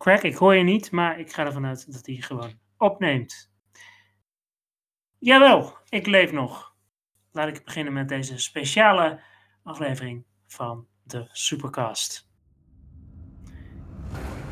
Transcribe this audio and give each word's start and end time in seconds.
Crack, 0.00 0.22
ik 0.22 0.36
hoor 0.36 0.54
je 0.54 0.62
niet, 0.62 0.90
maar 0.90 1.18
ik 1.18 1.32
ga 1.32 1.44
ervan 1.44 1.66
uit 1.66 1.92
dat 1.92 2.06
hij 2.06 2.14
gewoon 2.14 2.52
opneemt. 2.76 3.52
Jawel, 5.18 5.76
ik 5.88 6.06
leef 6.06 6.32
nog. 6.32 6.74
Laat 7.32 7.48
ik 7.48 7.64
beginnen 7.64 7.92
met 7.92 8.08
deze 8.08 8.38
speciale 8.38 9.20
aflevering 9.62 10.24
van 10.46 10.86
de 11.02 11.28
Supercast. 11.32 12.28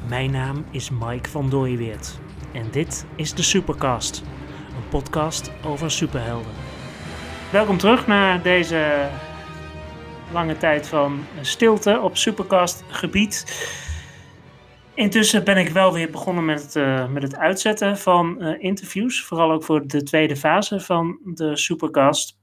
Mijn 0.08 0.30
naam 0.30 0.64
is 0.70 0.90
Mike 0.90 1.28
van 1.28 1.50
Dooyeweert 1.50 2.18
en 2.52 2.70
dit 2.70 3.06
is 3.16 3.34
de 3.34 3.42
Supercast, 3.42 4.22
een 4.76 4.88
podcast 4.88 5.50
over 5.64 5.90
superhelden. 5.90 6.52
Welkom 7.52 7.78
terug 7.78 8.06
naar 8.06 8.42
deze 8.42 9.10
lange 10.32 10.56
tijd 10.56 10.88
van 10.88 11.24
stilte 11.40 12.00
op 12.00 12.16
Supercast 12.16 12.84
gebied. 12.88 13.44
Intussen 14.98 15.44
ben 15.44 15.56
ik 15.56 15.68
wel 15.68 15.92
weer 15.92 16.10
begonnen 16.10 16.44
met 16.44 16.62
het, 16.62 16.76
uh, 16.76 17.08
met 17.08 17.22
het 17.22 17.36
uitzetten 17.36 17.98
van 17.98 18.36
uh, 18.38 18.62
interviews. 18.62 19.24
Vooral 19.24 19.52
ook 19.52 19.64
voor 19.64 19.86
de 19.86 20.02
tweede 20.02 20.36
fase 20.36 20.80
van 20.80 21.18
de 21.24 21.56
Supercast. 21.56 22.38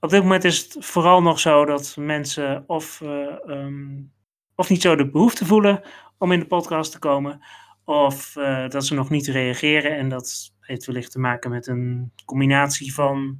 Op 0.00 0.10
dit 0.10 0.22
moment 0.22 0.44
is 0.44 0.58
het 0.58 0.76
vooral 0.84 1.22
nog 1.22 1.40
zo 1.40 1.64
dat 1.64 1.96
mensen 1.98 2.64
of, 2.66 3.00
uh, 3.00 3.10
um, 3.46 4.12
of 4.54 4.68
niet 4.68 4.82
zo 4.82 4.96
de 4.96 5.10
behoefte 5.10 5.46
voelen 5.46 5.82
om 6.18 6.32
in 6.32 6.38
de 6.38 6.46
podcast 6.46 6.92
te 6.92 6.98
komen. 6.98 7.40
Of 7.84 8.32
dat 8.68 8.86
ze 8.86 8.94
nog 8.94 9.10
niet 9.10 9.26
reageren. 9.26 9.96
En 9.96 10.08
dat 10.08 10.52
heeft 10.60 10.84
wellicht 10.84 11.12
te 11.12 11.18
maken 11.18 11.50
met 11.50 11.66
een 11.66 12.12
combinatie 12.24 12.94
van 12.94 13.38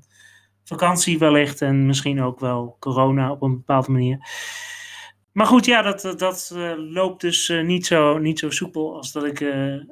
vakantie 0.65 1.19
wellicht. 1.19 1.61
En 1.61 1.87
misschien 1.87 2.23
ook 2.23 2.41
wel 2.41 2.77
corona 2.79 3.31
op 3.31 3.43
een 3.43 3.57
bepaalde 3.57 3.91
manier. 3.91 4.19
Maar 5.33 5.47
goed, 5.47 5.65
ja, 5.65 5.83
dat, 5.83 6.19
dat 6.19 6.53
uh, 6.55 6.73
loopt 6.77 7.21
dus 7.21 7.49
uh, 7.49 7.65
niet, 7.65 7.87
zo, 7.87 8.19
niet 8.19 8.39
zo 8.39 8.51
soepel 8.51 8.97
als 8.97 9.13
dat 9.13 9.25
ik 9.25 9.41
uh, 9.41 9.83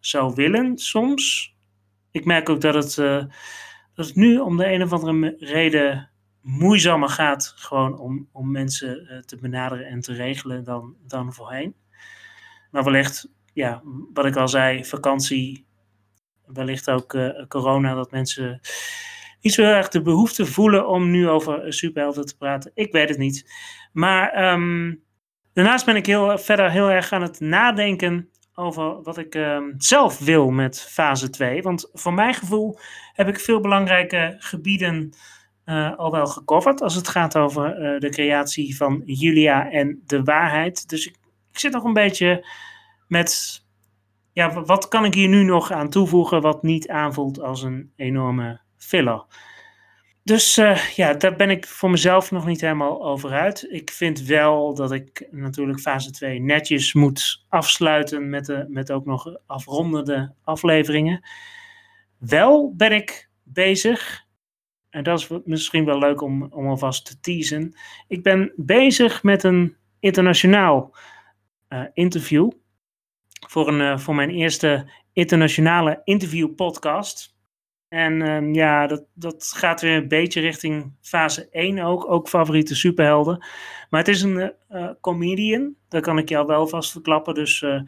zou 0.00 0.34
willen 0.34 0.78
soms. 0.78 1.54
Ik 2.10 2.24
merk 2.24 2.48
ook 2.48 2.60
dat 2.60 2.74
het, 2.74 2.94
dat 3.94 4.06
het 4.06 4.14
nu 4.14 4.38
om 4.38 4.56
de 4.56 4.72
een 4.72 4.82
of 4.82 4.92
andere 4.92 5.36
reden 5.38 6.10
moeizamer 6.40 7.08
gaat 7.08 7.52
gewoon 7.56 7.98
om, 7.98 8.28
om 8.32 8.50
mensen 8.50 9.22
te 9.26 9.36
benaderen 9.36 9.86
en 9.86 10.00
te 10.00 10.12
regelen 10.12 10.64
dan, 10.64 10.96
dan 11.06 11.32
voorheen. 11.32 11.74
Maar 12.70 12.84
wellicht, 12.84 13.28
ja, 13.52 13.82
wat 14.12 14.26
ik 14.26 14.36
al 14.36 14.48
zei, 14.48 14.84
vakantie, 14.84 15.66
wellicht 16.46 16.90
ook 16.90 17.18
corona, 17.48 17.94
dat 17.94 18.10
mensen 18.10 18.60
niet 19.48 19.56
zo 19.56 19.62
erg 19.62 19.88
de 19.88 20.02
behoefte 20.02 20.46
voelen 20.46 20.88
om 20.88 21.10
nu 21.10 21.28
over 21.28 21.72
superhelden 21.72 22.26
te 22.26 22.36
praten. 22.36 22.70
Ik 22.74 22.92
weet 22.92 23.08
het 23.08 23.18
niet. 23.18 23.52
Maar 23.92 24.52
um, 24.52 25.02
daarnaast 25.52 25.84
ben 25.84 25.96
ik 25.96 26.06
heel, 26.06 26.38
verder 26.38 26.70
heel 26.70 26.90
erg 26.90 27.12
aan 27.12 27.22
het 27.22 27.40
nadenken 27.40 28.30
over 28.54 29.02
wat 29.02 29.18
ik 29.18 29.34
um, 29.34 29.74
zelf 29.76 30.18
wil 30.18 30.50
met 30.50 30.80
fase 30.80 31.30
2. 31.30 31.62
Want 31.62 31.88
voor 31.92 32.14
mijn 32.14 32.34
gevoel 32.34 32.78
heb 33.12 33.28
ik 33.28 33.40
veel 33.40 33.60
belangrijke 33.60 34.34
gebieden 34.38 35.12
uh, 35.64 35.96
al 35.96 36.10
wel 36.10 36.26
gecoverd. 36.26 36.80
Als 36.80 36.94
het 36.94 37.08
gaat 37.08 37.36
over 37.36 37.94
uh, 37.94 38.00
de 38.00 38.08
creatie 38.08 38.76
van 38.76 39.02
Julia 39.04 39.70
en 39.70 40.02
de 40.06 40.22
waarheid. 40.22 40.88
Dus 40.88 41.06
ik, 41.06 41.16
ik 41.52 41.58
zit 41.58 41.72
nog 41.72 41.84
een 41.84 41.92
beetje 41.92 42.46
met. 43.06 43.62
Ja, 44.32 44.62
wat 44.62 44.88
kan 44.88 45.04
ik 45.04 45.14
hier 45.14 45.28
nu 45.28 45.42
nog 45.42 45.72
aan 45.72 45.88
toevoegen 45.88 46.40
wat 46.40 46.62
niet 46.62 46.88
aanvoelt 46.88 47.40
als 47.40 47.62
een 47.62 47.92
enorme 47.96 48.66
filler? 48.78 49.24
Dus 50.28 50.58
uh, 50.58 50.88
ja, 50.88 51.14
daar 51.14 51.36
ben 51.36 51.50
ik 51.50 51.66
voor 51.66 51.90
mezelf 51.90 52.30
nog 52.30 52.46
niet 52.46 52.60
helemaal 52.60 53.04
over 53.04 53.30
uit. 53.30 53.66
Ik 53.70 53.90
vind 53.90 54.20
wel 54.20 54.74
dat 54.74 54.92
ik 54.92 55.28
natuurlijk 55.30 55.80
fase 55.80 56.10
2 56.10 56.40
netjes 56.40 56.94
moet 56.94 57.44
afsluiten 57.48 58.30
met, 58.30 58.46
de, 58.46 58.64
met 58.68 58.92
ook 58.92 59.04
nog 59.04 59.36
afrondende 59.46 60.34
afleveringen. 60.44 61.28
Wel 62.18 62.74
ben 62.76 62.92
ik 62.92 63.30
bezig, 63.42 64.26
en 64.90 65.02
dat 65.02 65.18
is 65.18 65.28
misschien 65.44 65.84
wel 65.84 65.98
leuk 65.98 66.20
om, 66.20 66.42
om 66.42 66.66
alvast 66.66 67.06
te 67.06 67.20
teasen. 67.20 67.74
Ik 68.08 68.22
ben 68.22 68.52
bezig 68.56 69.22
met 69.22 69.42
een 69.42 69.76
internationaal 70.00 70.96
uh, 71.68 71.82
interview. 71.92 72.50
Voor, 73.48 73.68
een, 73.68 73.80
uh, 73.80 73.98
voor 73.98 74.14
mijn 74.14 74.30
eerste 74.30 74.90
internationale 75.12 76.00
interview 76.04 76.54
podcast. 76.54 77.37
En 77.88 78.30
um, 78.30 78.54
ja, 78.54 78.86
dat, 78.86 79.04
dat 79.14 79.52
gaat 79.56 79.80
weer 79.80 79.96
een 79.96 80.08
beetje 80.08 80.40
richting 80.40 80.92
fase 81.00 81.48
1 81.50 81.78
ook. 81.78 82.10
Ook 82.10 82.28
favoriete 82.28 82.76
superhelden. 82.76 83.46
Maar 83.90 84.00
het 84.00 84.08
is 84.08 84.22
een 84.22 84.52
uh, 84.70 84.90
comedian. 85.00 85.74
Dat 85.88 86.02
kan 86.02 86.18
ik 86.18 86.28
jou 86.28 86.46
wel 86.46 86.66
vast 86.66 86.92
verklappen. 86.92 87.34
Dus 87.34 87.62
uh, 87.62 87.80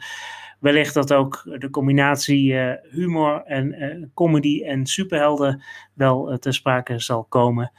wellicht 0.58 0.94
dat 0.94 1.12
ook 1.12 1.42
de 1.58 1.70
combinatie 1.70 2.54
humor 2.90 3.42
en 3.44 4.10
comedy 4.14 4.62
en 4.62 4.86
superhelden 4.86 5.62
wel 5.94 6.38
te 6.38 6.52
sprake 6.52 6.98
zal 6.98 7.24
komen. 7.24 7.72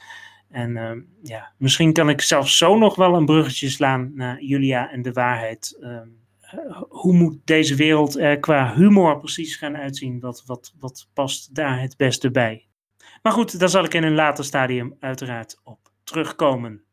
En 0.52 0.76
ehm, 0.76 1.00
ja, 1.22 1.52
misschien 1.56 1.92
kan 1.92 2.08
ik 2.08 2.20
zelfs 2.20 2.58
zo 2.58 2.78
nog 2.78 2.94
wel 2.94 3.14
een 3.14 3.24
bruggetje 3.24 3.68
slaan 3.68 4.12
naar 4.14 4.42
Julia 4.42 4.90
en 4.90 5.02
de 5.02 5.12
waarheid. 5.12 5.78
Um, 5.80 6.21
hoe 6.88 7.12
moet 7.12 7.38
deze 7.44 7.74
wereld 7.74 8.18
er 8.18 8.38
qua 8.38 8.74
humor 8.74 9.18
precies 9.18 9.56
gaan 9.56 9.76
uitzien? 9.76 10.20
Wat, 10.20 10.42
wat, 10.46 10.74
wat 10.78 11.08
past 11.14 11.54
daar 11.54 11.80
het 11.80 11.96
beste 11.96 12.30
bij? 12.30 12.66
Maar 13.22 13.32
goed, 13.32 13.58
daar 13.58 13.68
zal 13.68 13.84
ik 13.84 13.94
in 13.94 14.02
een 14.02 14.14
later 14.14 14.44
stadium 14.44 14.96
uiteraard 15.00 15.60
op 15.64 15.78
terugkomen. 16.04 16.84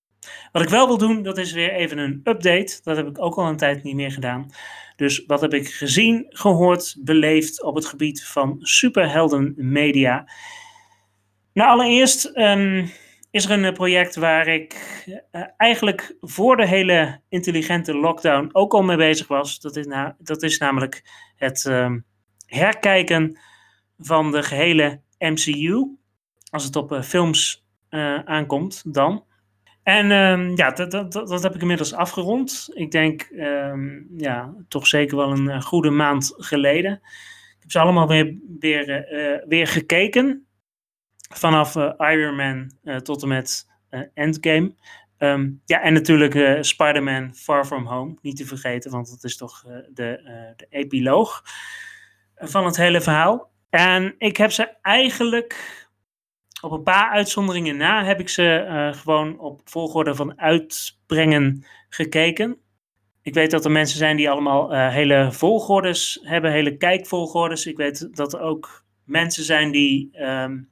Wat 0.51 0.61
ik 0.61 0.69
wel 0.69 0.87
wil 0.87 0.97
doen, 0.97 1.23
dat 1.23 1.37
is 1.37 1.51
weer 1.51 1.73
even 1.73 1.97
een 1.97 2.21
update. 2.23 2.79
Dat 2.83 2.97
heb 2.97 3.07
ik 3.07 3.21
ook 3.21 3.35
al 3.35 3.47
een 3.47 3.57
tijd 3.57 3.83
niet 3.83 3.95
meer 3.95 4.11
gedaan. 4.11 4.49
Dus 4.95 5.25
wat 5.25 5.41
heb 5.41 5.53
ik 5.53 5.67
gezien, 5.67 6.25
gehoord, 6.29 6.97
beleefd 6.99 7.63
op 7.63 7.75
het 7.75 7.85
gebied 7.85 8.25
van 8.25 8.57
superhelden 8.59 9.53
media? 9.57 10.31
Nou, 11.53 11.69
allereerst 11.69 12.37
um, 12.37 12.89
is 13.31 13.45
er 13.45 13.51
een 13.51 13.65
eh, 13.65 13.73
project 13.73 14.15
waar 14.15 14.47
ik 14.47 14.75
uh, 15.07 15.41
eigenlijk 15.57 16.15
voor 16.21 16.55
de 16.57 16.67
hele 16.67 17.21
intelligente 17.29 17.97
lockdown 17.97 18.49
ook 18.51 18.73
al 18.73 18.83
mee 18.83 18.97
bezig 18.97 19.27
was. 19.27 19.59
Dat 19.59 19.75
is, 19.75 19.87
dat 20.17 20.43
is 20.43 20.57
namelijk 20.57 21.03
het 21.35 21.65
um, 21.65 22.05
herkijken 22.45 23.39
van 23.97 24.31
de 24.31 24.43
gehele 24.43 25.01
MCU. 25.17 25.97
Als 26.49 26.63
het 26.63 26.75
op 26.75 26.91
uh, 26.91 27.01
films 27.01 27.67
aankomt, 28.25 28.93
dan. 28.93 29.23
En 29.83 30.11
um, 30.11 30.55
ja, 30.55 30.71
dat, 30.71 30.91
dat, 30.91 31.11
dat 31.11 31.43
heb 31.43 31.55
ik 31.55 31.61
inmiddels 31.61 31.93
afgerond. 31.93 32.69
Ik 32.73 32.91
denk, 32.91 33.29
um, 33.31 34.07
ja, 34.17 34.53
toch 34.67 34.87
zeker 34.87 35.17
wel 35.17 35.31
een 35.31 35.61
goede 35.61 35.89
maand 35.89 36.33
geleden. 36.37 36.91
Ik 36.91 37.57
heb 37.59 37.71
ze 37.71 37.79
allemaal 37.79 38.07
weer, 38.07 38.35
weer, 38.59 39.05
weer 39.47 39.67
gekeken 39.67 40.48
vanaf 41.35 41.75
uh, 41.75 41.93
Iron 41.97 42.35
Man 42.35 42.71
uh, 42.83 42.95
tot 42.95 43.21
en 43.21 43.27
met 43.27 43.67
uh, 43.91 44.01
Endgame. 44.13 44.73
Um, 45.17 45.61
ja, 45.65 45.81
en 45.81 45.93
natuurlijk 45.93 46.63
Spider-Man 46.65 47.35
Far 47.35 47.65
From 47.65 47.85
Home, 47.85 48.17
niet 48.21 48.37
te 48.37 48.45
vergeten, 48.45 48.91
want 48.91 49.09
dat 49.09 49.23
is 49.23 49.37
toch 49.37 49.63
de, 49.93 50.21
de 50.57 50.65
epiloog 50.69 51.43
van 52.35 52.65
het 52.65 52.77
hele 52.77 53.01
verhaal. 53.01 53.51
En 53.69 54.15
ik 54.17 54.37
heb 54.37 54.51
ze 54.51 54.75
eigenlijk 54.81 55.77
op 56.61 56.71
een 56.71 56.83
paar 56.83 57.09
uitzonderingen 57.09 57.77
na, 57.77 58.05
heb 58.05 58.19
ik 58.19 58.29
ze 58.29 58.91
gewoon 58.95 59.39
op 59.39 59.61
volgorde 59.63 60.15
van 60.15 60.39
uitbrengen 60.39 61.65
gekeken. 61.89 62.57
Ik 63.21 63.33
weet 63.33 63.51
dat 63.51 63.65
er 63.65 63.71
mensen 63.71 63.97
zijn 63.97 64.17
die 64.17 64.29
allemaal 64.29 64.89
hele 64.89 65.31
volgordes 65.31 66.19
hebben, 66.23 66.51
hele 66.51 66.77
kijkvolgordes. 66.77 67.65
Ik 67.65 67.77
weet 67.77 68.15
dat 68.15 68.33
er 68.33 68.39
ook 68.39 68.85
mensen 69.03 69.43
zijn 69.43 69.71
die 69.71 70.21
um, 70.21 70.69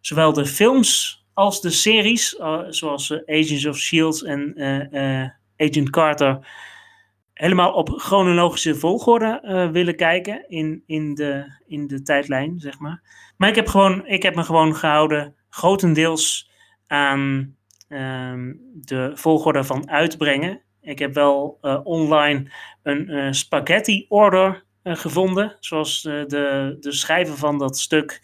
zowel 0.00 0.32
de 0.32 0.46
films 0.46 1.20
als 1.34 1.60
de 1.60 1.70
series, 1.70 2.34
uh, 2.34 2.60
zoals 2.68 3.10
uh, 3.10 3.18
Agents 3.26 3.66
of 3.66 3.78
Shield 3.78 4.24
en 4.24 4.52
uh, 4.56 5.28
Agent 5.68 5.90
Carter, 5.90 6.48
helemaal 7.34 7.72
op 7.72 7.88
chronologische 7.88 8.74
volgorde 8.74 9.68
willen 9.72 9.96
kijken 9.96 10.44
in, 10.48 10.82
in, 10.86 11.14
de, 11.14 11.52
in 11.66 11.86
de 11.86 12.02
tijdlijn, 12.02 12.60
zeg 12.60 12.78
maar. 12.78 13.02
Maar 13.36 13.48
ik 13.48 13.54
heb, 13.54 13.68
gewoon, 13.68 14.06
ik 14.06 14.22
heb 14.22 14.34
me 14.34 14.42
gewoon 14.42 14.76
gehouden, 14.76 15.34
grotendeels 15.48 16.50
aan 16.86 17.56
ehm, 17.88 18.52
de 18.74 19.10
volgorde 19.14 19.64
van 19.64 19.90
uitbrengen. 19.90 20.60
Ik 20.80 20.98
heb 20.98 21.14
wel 21.14 21.58
online 21.84 22.50
een 22.82 23.34
spaghetti 23.34 24.06
order 24.08 24.64
gevonden, 24.82 25.56
zoals 25.60 26.02
de, 26.02 26.76
de 26.80 26.92
schrijver 26.92 27.36
van 27.36 27.58
dat 27.58 27.78
stuk 27.78 28.20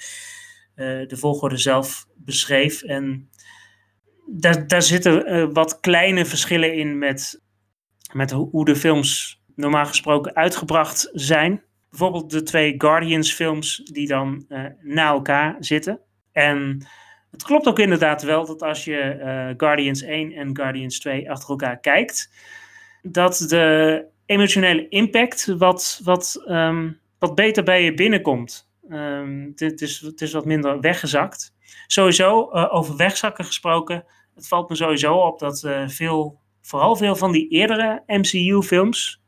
de 0.76 1.16
volgorde 1.16 1.56
zelf 1.56 2.06
beschreef. 2.14 2.82
En 2.82 3.30
daar, 4.26 4.66
daar 4.66 4.82
zitten 4.82 5.34
uh, 5.34 5.48
wat 5.52 5.80
kleine 5.80 6.24
verschillen 6.24 6.74
in 6.74 6.98
met, 6.98 7.42
met 8.12 8.30
hoe 8.30 8.64
de 8.64 8.76
films 8.76 9.40
normaal 9.54 9.86
gesproken 9.86 10.34
uitgebracht 10.34 11.10
zijn. 11.12 11.62
Bijvoorbeeld 11.90 12.30
de 12.30 12.42
twee 12.42 12.74
Guardians 12.78 13.32
films 13.32 13.76
die 13.84 14.06
dan 14.06 14.44
uh, 14.48 14.64
na 14.80 15.06
elkaar 15.06 15.56
zitten. 15.58 16.00
En 16.32 16.86
het 17.30 17.42
klopt 17.42 17.66
ook 17.66 17.78
inderdaad 17.78 18.22
wel 18.22 18.46
dat 18.46 18.62
als 18.62 18.84
je 18.84 19.54
Guardians 19.56 20.02
1 20.02 20.32
en 20.32 20.56
Guardians 20.56 20.98
2 20.98 21.30
achter 21.30 21.48
elkaar 21.48 21.80
kijkt, 21.80 22.30
dat 23.02 23.44
de 23.48 24.04
emotionele 24.26 24.88
impact 24.88 25.46
wat, 25.46 26.00
wat, 26.04 26.42
ehm, 26.46 26.90
wat 27.18 27.34
beter 27.34 27.62
bij 27.62 27.84
je 27.84 27.94
binnenkomt. 27.94 28.65
Um, 28.90 29.52
het, 29.54 29.80
is, 29.80 30.00
het 30.00 30.20
is 30.20 30.32
wat 30.32 30.44
minder 30.44 30.80
weggezakt. 30.80 31.54
Sowieso, 31.86 32.50
uh, 32.52 32.74
over 32.74 32.96
wegzakken 32.96 33.44
gesproken, 33.44 34.04
het 34.34 34.48
valt 34.48 34.68
me 34.68 34.76
sowieso 34.76 35.14
op 35.14 35.38
dat 35.38 35.62
uh, 35.62 35.88
veel, 35.88 36.40
vooral 36.60 36.96
veel 36.96 37.16
van 37.16 37.32
die 37.32 37.48
eerdere 37.48 38.02
MCU-films, 38.06 39.22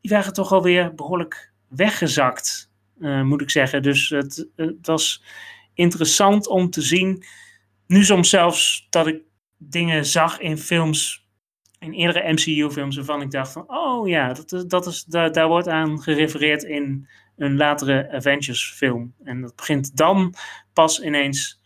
die 0.00 0.10
waren 0.10 0.32
toch 0.32 0.52
alweer 0.52 0.94
behoorlijk 0.94 1.52
weggezakt, 1.68 2.70
uh, 2.98 3.22
moet 3.22 3.40
ik 3.40 3.50
zeggen. 3.50 3.82
Dus 3.82 4.08
het, 4.08 4.48
het 4.56 4.86
was 4.86 5.24
interessant 5.74 6.46
om 6.46 6.70
te 6.70 6.82
zien, 6.82 7.24
nu 7.86 8.04
soms 8.04 8.28
zelfs 8.28 8.86
dat 8.90 9.06
ik 9.06 9.22
dingen 9.58 10.06
zag 10.06 10.40
in 10.40 10.58
films 10.58 11.24
in 11.78 11.92
eerdere 11.92 12.32
MCU-films 12.32 12.96
waarvan 12.96 13.22
ik 13.22 13.30
dacht 13.30 13.52
van, 13.52 13.64
oh 13.66 14.08
ja, 14.08 14.32
dat 14.32 14.64
dat 14.70 14.86
is, 14.86 15.04
daar, 15.04 15.32
daar 15.32 15.48
wordt 15.48 15.68
aan 15.68 16.02
gerefereerd 16.02 16.62
in 16.62 17.08
een 17.36 17.56
latere 17.56 18.10
Avengers-film. 18.10 19.14
En 19.24 19.40
dat 19.40 19.56
begint 19.56 19.96
dan 19.96 20.34
pas 20.72 21.00
ineens 21.00 21.60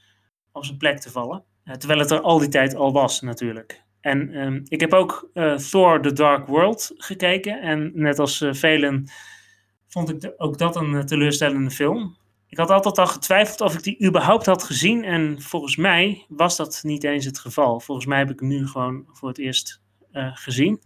op 0.52 0.64
zijn 0.64 0.78
plek 0.78 0.98
te 0.98 1.10
vallen. 1.10 1.44
Uh, 1.64 1.74
terwijl 1.74 2.00
het 2.00 2.10
er 2.10 2.20
al 2.20 2.38
die 2.38 2.48
tijd 2.48 2.74
al 2.74 2.92
was, 2.92 3.20
natuurlijk. 3.20 3.82
En 4.00 4.36
um, 4.36 4.62
ik 4.68 4.80
heb 4.80 4.92
ook 4.92 5.30
uh, 5.34 5.54
Thor 5.54 6.02
The 6.02 6.12
Dark 6.12 6.46
World 6.46 6.92
gekeken. 6.96 7.60
En 7.60 7.90
net 7.94 8.18
als 8.18 8.40
uh, 8.40 8.52
velen 8.52 9.10
vond 9.88 10.24
ik 10.24 10.32
ook 10.36 10.58
dat 10.58 10.76
een 10.76 11.06
teleurstellende 11.06 11.70
film. 11.70 12.16
Ik 12.46 12.58
had 12.58 12.70
altijd 12.70 12.98
al 12.98 13.06
getwijfeld 13.06 13.60
of 13.60 13.74
ik 13.74 13.82
die 13.82 14.06
überhaupt 14.06 14.46
had 14.46 14.62
gezien. 14.62 15.04
En 15.04 15.42
volgens 15.42 15.76
mij 15.76 16.24
was 16.28 16.56
dat 16.56 16.80
niet 16.82 17.04
eens 17.04 17.24
het 17.24 17.38
geval. 17.38 17.80
Volgens 17.80 18.06
mij 18.06 18.18
heb 18.18 18.30
ik 18.30 18.40
hem 18.40 18.48
nu 18.48 18.66
gewoon 18.66 19.04
voor 19.12 19.28
het 19.28 19.38
eerst 19.38 19.80
gezien. 20.12 20.82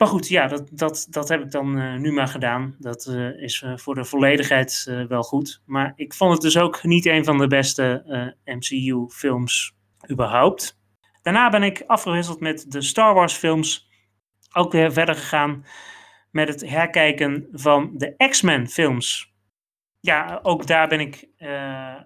Maar 0.00 0.08
goed, 0.08 0.28
ja, 0.28 0.46
dat, 0.46 0.68
dat, 0.72 1.06
dat 1.10 1.28
heb 1.28 1.42
ik 1.42 1.50
dan 1.50 1.78
uh, 1.78 1.94
nu 1.94 2.12
maar 2.12 2.28
gedaan. 2.28 2.76
Dat 2.78 3.06
uh, 3.06 3.42
is 3.42 3.64
voor 3.74 3.94
de 3.94 4.04
volledigheid 4.04 4.84
wel 5.08 5.22
goed. 5.22 5.62
Maar 5.66 5.92
ik 5.96 6.14
vond 6.14 6.32
het 6.32 6.40
dus 6.40 6.58
ook 6.58 6.82
niet 6.82 7.06
een 7.06 7.24
van 7.24 7.38
de 7.38 7.46
beste 7.46 8.04
MCU-films 8.44 9.74
überhaupt. 10.10 10.80
Daarna 11.22 11.48
ben 11.48 11.62
ik 11.62 11.82
afgewisseld 11.86 12.40
met 12.40 12.70
de 12.70 12.82
Star 12.82 13.14
Wars-films. 13.14 13.88
Ook 14.52 14.72
weer 14.72 14.92
verder 14.92 15.14
gegaan 15.14 15.64
met 16.30 16.48
het 16.48 16.70
herkijken 16.70 17.48
van 17.52 17.90
de 17.94 18.14
X-Men-films. 18.28 19.34
Ja, 20.00 20.40
ook 20.42 20.66
daar 20.66 20.88
ben 20.88 21.00
ik 21.00 21.28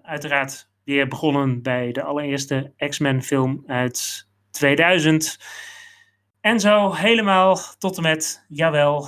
uiteraard 0.01 0.69
weer 0.83 1.07
begonnen 1.07 1.61
bij 1.61 1.91
de 1.91 2.03
allereerste 2.03 2.73
X-Men-film 2.77 3.63
uit 3.67 4.27
2000. 4.51 5.39
En 6.45 6.59
zo 6.59 6.93
helemaal 6.93 7.59
tot 7.77 7.97
en 7.97 8.03
met, 8.03 8.45
jawel, 8.47 9.07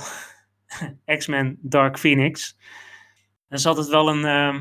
X-Men 1.18 1.58
Dark 1.60 1.98
Phoenix. 1.98 2.58
Dat 3.48 3.58
is 3.58 3.66
altijd 3.66 3.88
wel 3.88 4.08
een, 4.08 4.24
um, 4.24 4.54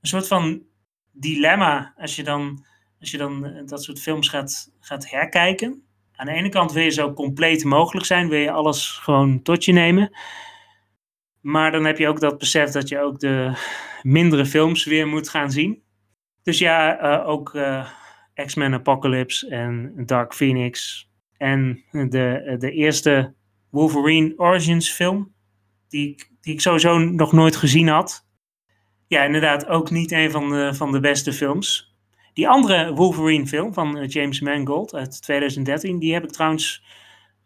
een 0.00 0.08
soort 0.08 0.26
van 0.26 0.62
dilemma 1.10 1.94
als 1.96 2.16
je 2.16 2.22
dan, 2.22 2.64
als 3.00 3.10
je 3.10 3.18
dan 3.18 3.46
eh, 3.46 3.66
dat 3.66 3.82
soort 3.84 4.00
films 4.00 4.28
gaat, 4.28 4.72
gaat 4.80 5.10
herkijken. 5.10 5.82
Aan 6.12 6.26
de 6.26 6.32
ene 6.32 6.48
kant 6.48 6.72
wil 6.72 6.82
je 6.82 6.90
zo 6.90 7.12
compleet 7.12 7.64
mogelijk 7.64 8.06
zijn, 8.06 8.28
wil 8.28 8.40
je 8.40 8.50
alles 8.50 8.90
gewoon 8.90 9.42
tot 9.42 9.64
je 9.64 9.72
nemen. 9.72 10.16
Maar 11.40 11.72
dan 11.72 11.84
heb 11.84 11.98
je 11.98 12.08
ook 12.08 12.20
dat 12.20 12.38
besef 12.38 12.70
dat 12.70 12.88
je 12.88 13.00
ook 13.00 13.18
de 13.18 13.52
mindere 14.02 14.46
films 14.46 14.84
weer 14.84 15.08
moet 15.08 15.28
gaan 15.28 15.50
zien. 15.50 15.82
Dus 16.42 16.58
ja, 16.58 17.02
uh, 17.02 17.28
ook 17.28 17.54
uh, 17.54 17.88
X-Men 18.34 18.74
Apocalypse 18.74 19.48
en 19.48 19.92
Dark 20.06 20.34
Phoenix. 20.34 21.10
En 21.42 21.84
de, 21.90 22.56
de 22.58 22.70
eerste 22.70 23.34
Wolverine 23.70 24.32
Origins 24.36 24.90
film, 24.90 25.32
die, 25.88 26.24
die 26.40 26.52
ik 26.52 26.60
sowieso 26.60 26.98
nog 26.98 27.32
nooit 27.32 27.56
gezien 27.56 27.88
had. 27.88 28.26
Ja, 29.06 29.22
inderdaad, 29.24 29.66
ook 29.66 29.90
niet 29.90 30.12
een 30.12 30.30
van 30.30 30.50
de, 30.50 30.74
van 30.74 30.92
de 30.92 31.00
beste 31.00 31.32
films. 31.32 31.96
Die 32.32 32.48
andere 32.48 32.94
Wolverine 32.94 33.46
film 33.46 33.74
van 33.74 33.98
eh, 33.98 34.08
James 34.08 34.40
Mangold 34.40 34.94
uit 34.94 35.22
2013, 35.22 35.98
die 35.98 36.12
heb 36.12 36.24
ik 36.24 36.30
trouwens 36.30 36.84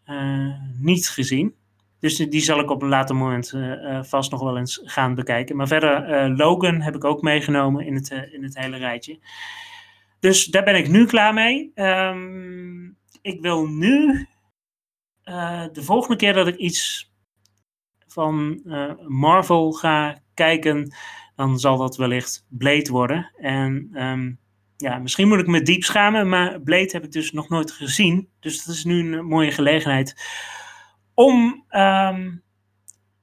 uh, 0.07 0.55
niet 0.81 1.09
gezien. 1.09 1.55
Dus 2.01 2.17
die 2.17 2.41
zal 2.41 2.61
ik 2.61 2.71
op 2.71 2.83
een 2.83 2.89
later 2.89 3.17
moment 3.17 3.53
uh, 3.55 4.03
vast 4.03 4.31
nog 4.31 4.41
wel 4.43 4.59
eens 4.59 4.81
gaan 4.85 5.15
bekijken. 5.15 5.57
Maar 5.57 5.67
verder, 5.67 6.31
Logan 6.37 6.81
heb 6.81 6.95
ik 6.95 7.05
ook 7.05 7.23
meegenomen 7.23 7.87
in 7.87 7.95
het, 7.95 8.11
in 8.33 8.43
het 8.43 8.59
hele 8.59 8.77
rijtje. 8.77 9.19
Dus 10.21 10.45
daar 10.45 10.65
ben 10.65 10.77
ik 10.77 10.89
nu 10.89 11.07
klaar 11.07 11.35
mee. 11.35 11.73
Um, 11.75 12.96
ik 13.27 13.41
wil 13.41 13.67
nu 13.67 14.27
uh, 15.25 15.65
de 15.73 15.83
volgende 15.83 16.17
keer 16.17 16.33
dat 16.33 16.47
ik 16.47 16.57
iets 16.57 17.13
van 18.07 18.61
uh, 18.65 18.93
Marvel 19.07 19.73
ga 19.73 20.21
kijken, 20.35 20.95
dan 21.35 21.59
zal 21.59 21.77
dat 21.77 21.97
wellicht 21.97 22.47
Blade 22.49 22.91
worden. 22.91 23.31
En 23.37 24.03
um, 24.03 24.39
ja, 24.77 24.99
misschien 24.99 25.29
moet 25.29 25.39
ik 25.39 25.47
me 25.47 25.63
diep 25.63 25.83
schamen, 25.83 26.29
maar 26.29 26.61
Blade 26.61 26.91
heb 26.93 27.05
ik 27.05 27.13
dus 27.13 27.33
nog 27.33 27.49
nooit 27.49 27.71
gezien. 27.71 28.29
Dus 28.41 28.65
dat 28.65 28.75
is 28.75 28.85
nu 28.85 29.17
een 29.17 29.27
mooie 29.27 29.51
gelegenheid 29.51 30.15
om, 31.15 31.65
um, 31.71 32.43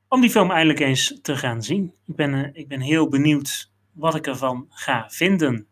om 0.07 0.21
die 0.21 0.29
film 0.29 0.51
eindelijk 0.51 0.79
eens 0.79 1.19
te 1.21 1.38
gaan 1.38 1.63
zien. 1.63 1.94
Ik 2.05 2.15
ben, 2.15 2.33
uh, 2.33 2.50
ik 2.53 2.67
ben 2.67 2.81
heel 2.81 3.07
benieuwd 3.07 3.71
wat 3.91 4.15
ik 4.15 4.27
ervan 4.27 4.65
ga 4.69 5.09
vinden. 5.09 5.67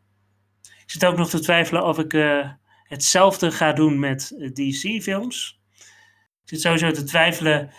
Ik 0.61 0.91
zit 0.91 1.05
ook 1.05 1.17
nog 1.17 1.29
te 1.29 1.39
twijfelen 1.39 1.85
of 1.85 1.99
ik 1.99 2.13
hetzelfde 2.91 3.51
ga 3.51 3.73
doen 3.73 3.99
met 3.99 4.35
eh, 4.39 4.51
DC-films. 4.51 5.61
Ik 6.43 6.49
zit 6.49 6.61
sowieso 6.61 6.91
te 6.91 7.03
twijfelen 7.03 7.71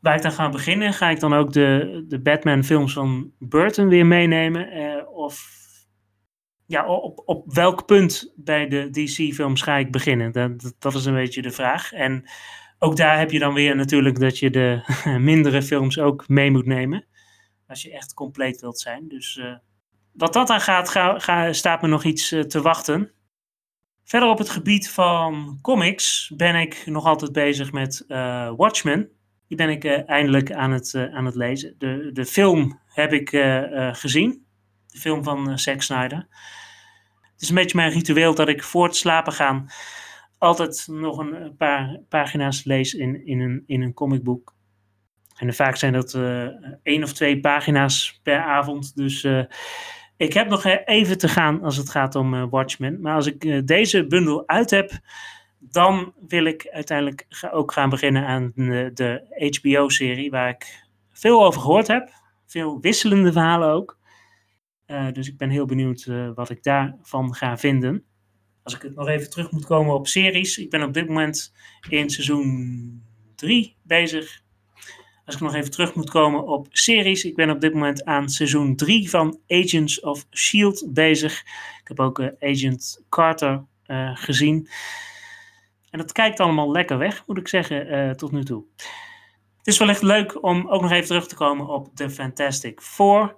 waar 0.00 0.16
ik 0.16 0.22
dan 0.22 0.32
ga 0.32 0.48
beginnen. 0.48 0.92
Ga 0.92 1.10
ik 1.10 1.20
dan 1.20 1.34
ook 1.34 1.52
de, 1.52 2.04
de 2.08 2.20
Batman-films 2.20 2.92
van 2.92 3.32
Burton 3.38 3.88
weer 3.88 4.06
meenemen? 4.06 4.76
Uh, 4.76 5.08
of 5.12 5.60
ja, 6.66 6.86
op, 6.86 7.22
op 7.24 7.54
welk 7.54 7.86
punt 7.86 8.32
bij 8.36 8.68
de 8.68 8.90
DC-films 8.90 9.62
ga 9.62 9.76
ik 9.76 9.92
beginnen? 9.92 10.32
Dat, 10.32 10.74
dat 10.78 10.94
is 10.94 11.04
een 11.04 11.14
beetje 11.14 11.42
de 11.42 11.50
vraag. 11.50 11.92
En 11.92 12.24
ook 12.78 12.96
daar 12.96 13.18
heb 13.18 13.30
je 13.30 13.38
dan 13.38 13.54
weer 13.54 13.76
natuurlijk 13.76 14.20
dat 14.20 14.38
je 14.38 14.50
de 14.50 14.82
mindere 15.30 15.62
films 15.62 15.98
ook 15.98 16.28
mee 16.28 16.50
moet 16.50 16.66
nemen. 16.66 17.06
Als 17.66 17.82
je 17.82 17.92
echt 17.92 18.14
compleet 18.14 18.60
wilt 18.60 18.80
zijn. 18.80 19.08
Dus 19.08 19.36
uh, 19.36 19.56
wat 20.12 20.32
dat 20.32 20.50
aan 20.50 20.60
gaat, 20.60 20.88
ga, 20.88 21.52
staat 21.52 21.82
me 21.82 21.88
nog 21.88 22.04
iets 22.04 22.28
te 22.28 22.60
wachten. 22.62 23.12
Verder 24.12 24.30
op 24.30 24.38
het 24.38 24.50
gebied 24.50 24.90
van 24.90 25.58
comics 25.62 26.32
ben 26.36 26.54
ik 26.54 26.82
nog 26.86 27.04
altijd 27.04 27.32
bezig 27.32 27.72
met 27.72 28.04
uh, 28.08 28.52
Watchmen. 28.56 29.08
Die 29.48 29.56
ben 29.56 29.68
ik 29.68 29.84
uh, 29.84 30.08
eindelijk 30.08 30.52
aan 30.52 30.70
het, 30.70 30.94
aan 30.94 31.24
het 31.24 31.34
lezen. 31.34 31.74
De, 31.78 32.10
de 32.12 32.24
film 32.24 32.80
heb 32.86 33.12
ik 33.12 33.28
gezien. 33.92 34.46
De 34.86 34.98
film 34.98 35.24
van 35.24 35.58
Zack 35.58 35.82
Snyder. 35.82 36.26
Het 37.32 37.42
is 37.42 37.48
een 37.48 37.54
beetje 37.54 37.76
mijn 37.76 37.92
ritueel 37.92 38.34
dat 38.34 38.48
ik 38.48 38.62
voor 38.62 38.84
het 38.84 38.96
slapen 38.96 39.32
gaan 39.32 39.66
altijd 40.38 40.86
nog 40.90 41.18
een 41.18 41.56
paar 41.56 42.00
pagina's 42.08 42.64
lees 42.64 42.94
in, 42.94 43.26
in, 43.26 43.40
een, 43.40 43.62
in 43.66 43.82
een 43.82 43.94
comicboek. 43.94 44.54
En 45.36 45.54
vaak 45.54 45.76
zijn 45.76 45.92
dat 45.92 46.14
één 46.82 47.02
of 47.02 47.12
twee 47.12 47.40
pagina's 47.40 48.20
per 48.22 48.42
avond. 48.42 48.96
Dus 48.96 49.26
ik 50.22 50.32
heb 50.32 50.48
nog 50.48 50.64
even 50.84 51.18
te 51.18 51.28
gaan 51.28 51.62
als 51.62 51.76
het 51.76 51.90
gaat 51.90 52.14
om 52.14 52.34
uh, 52.34 52.44
Watchmen. 52.50 53.00
Maar 53.00 53.14
als 53.14 53.26
ik 53.26 53.44
uh, 53.44 53.60
deze 53.64 54.06
bundel 54.06 54.48
uit 54.48 54.70
heb, 54.70 54.98
dan 55.58 56.14
wil 56.28 56.44
ik 56.44 56.68
uiteindelijk 56.70 57.26
ook 57.50 57.72
gaan 57.72 57.90
beginnen 57.90 58.26
aan 58.26 58.52
de, 58.54 59.58
HBO-serie, 59.60 60.30
waar 60.30 60.48
ik 60.48 60.86
veel 61.12 61.44
over 61.44 61.60
gehoord 61.60 61.86
heb. 61.86 62.10
Veel 62.46 62.80
wisselende 62.80 63.32
verhalen 63.32 63.68
ook. 63.68 64.00
Dus 65.12 65.28
ik 65.28 65.36
ben 65.36 65.50
heel 65.50 65.66
benieuwd 65.66 66.06
wat 66.34 66.50
ik 66.50 66.62
daarvan 66.62 67.34
ga 67.34 67.58
vinden. 67.58 68.04
Als 68.62 68.74
ik 68.74 68.82
het 68.82 68.94
nog 68.94 69.08
even 69.08 69.30
terug 69.30 69.50
moet 69.50 69.66
komen 69.66 69.94
op 69.94 70.06
series. 70.06 70.58
Ik 70.58 70.70
ben 70.70 70.82
op 70.82 70.94
dit 70.94 71.08
moment 71.08 71.54
in 71.88 72.10
seizoen 72.10 73.02
3 73.34 73.76
bezig. 73.82 74.41
Als 75.24 75.34
ik 75.34 75.40
nog 75.40 75.54
even 75.54 75.70
terug 75.70 75.94
moet 75.94 76.10
komen 76.10 76.46
op 76.46 76.66
series. 76.70 77.24
Ik 77.24 77.34
ben 77.34 77.50
op 77.50 77.60
dit 77.60 77.72
moment 77.72 78.04
aan 78.04 78.28
seizoen 78.28 78.76
3 78.76 79.10
van 79.10 79.38
Agents 79.48 80.00
of 80.00 80.26
S.H.I.E.L.D. 80.30 80.84
bezig. 80.88 81.40
Ik 81.80 81.88
heb 81.88 82.00
ook 82.00 82.18
uh, 82.18 82.28
Agent 82.40 83.04
Carter 83.08 83.64
uh, 83.86 84.16
gezien. 84.16 84.68
En 85.90 85.98
dat 85.98 86.12
kijkt 86.12 86.40
allemaal 86.40 86.70
lekker 86.70 86.98
weg, 86.98 87.26
moet 87.26 87.38
ik 87.38 87.48
zeggen, 87.48 87.94
uh, 87.94 88.10
tot 88.10 88.32
nu 88.32 88.44
toe. 88.44 88.64
Het 89.56 89.66
is 89.66 89.78
wellicht 89.78 90.02
leuk 90.02 90.42
om 90.42 90.68
ook 90.68 90.82
nog 90.82 90.90
even 90.90 91.06
terug 91.06 91.26
te 91.26 91.34
komen 91.34 91.66
op 91.66 91.88
The 91.94 92.10
Fantastic 92.10 92.80
Four. 92.80 93.36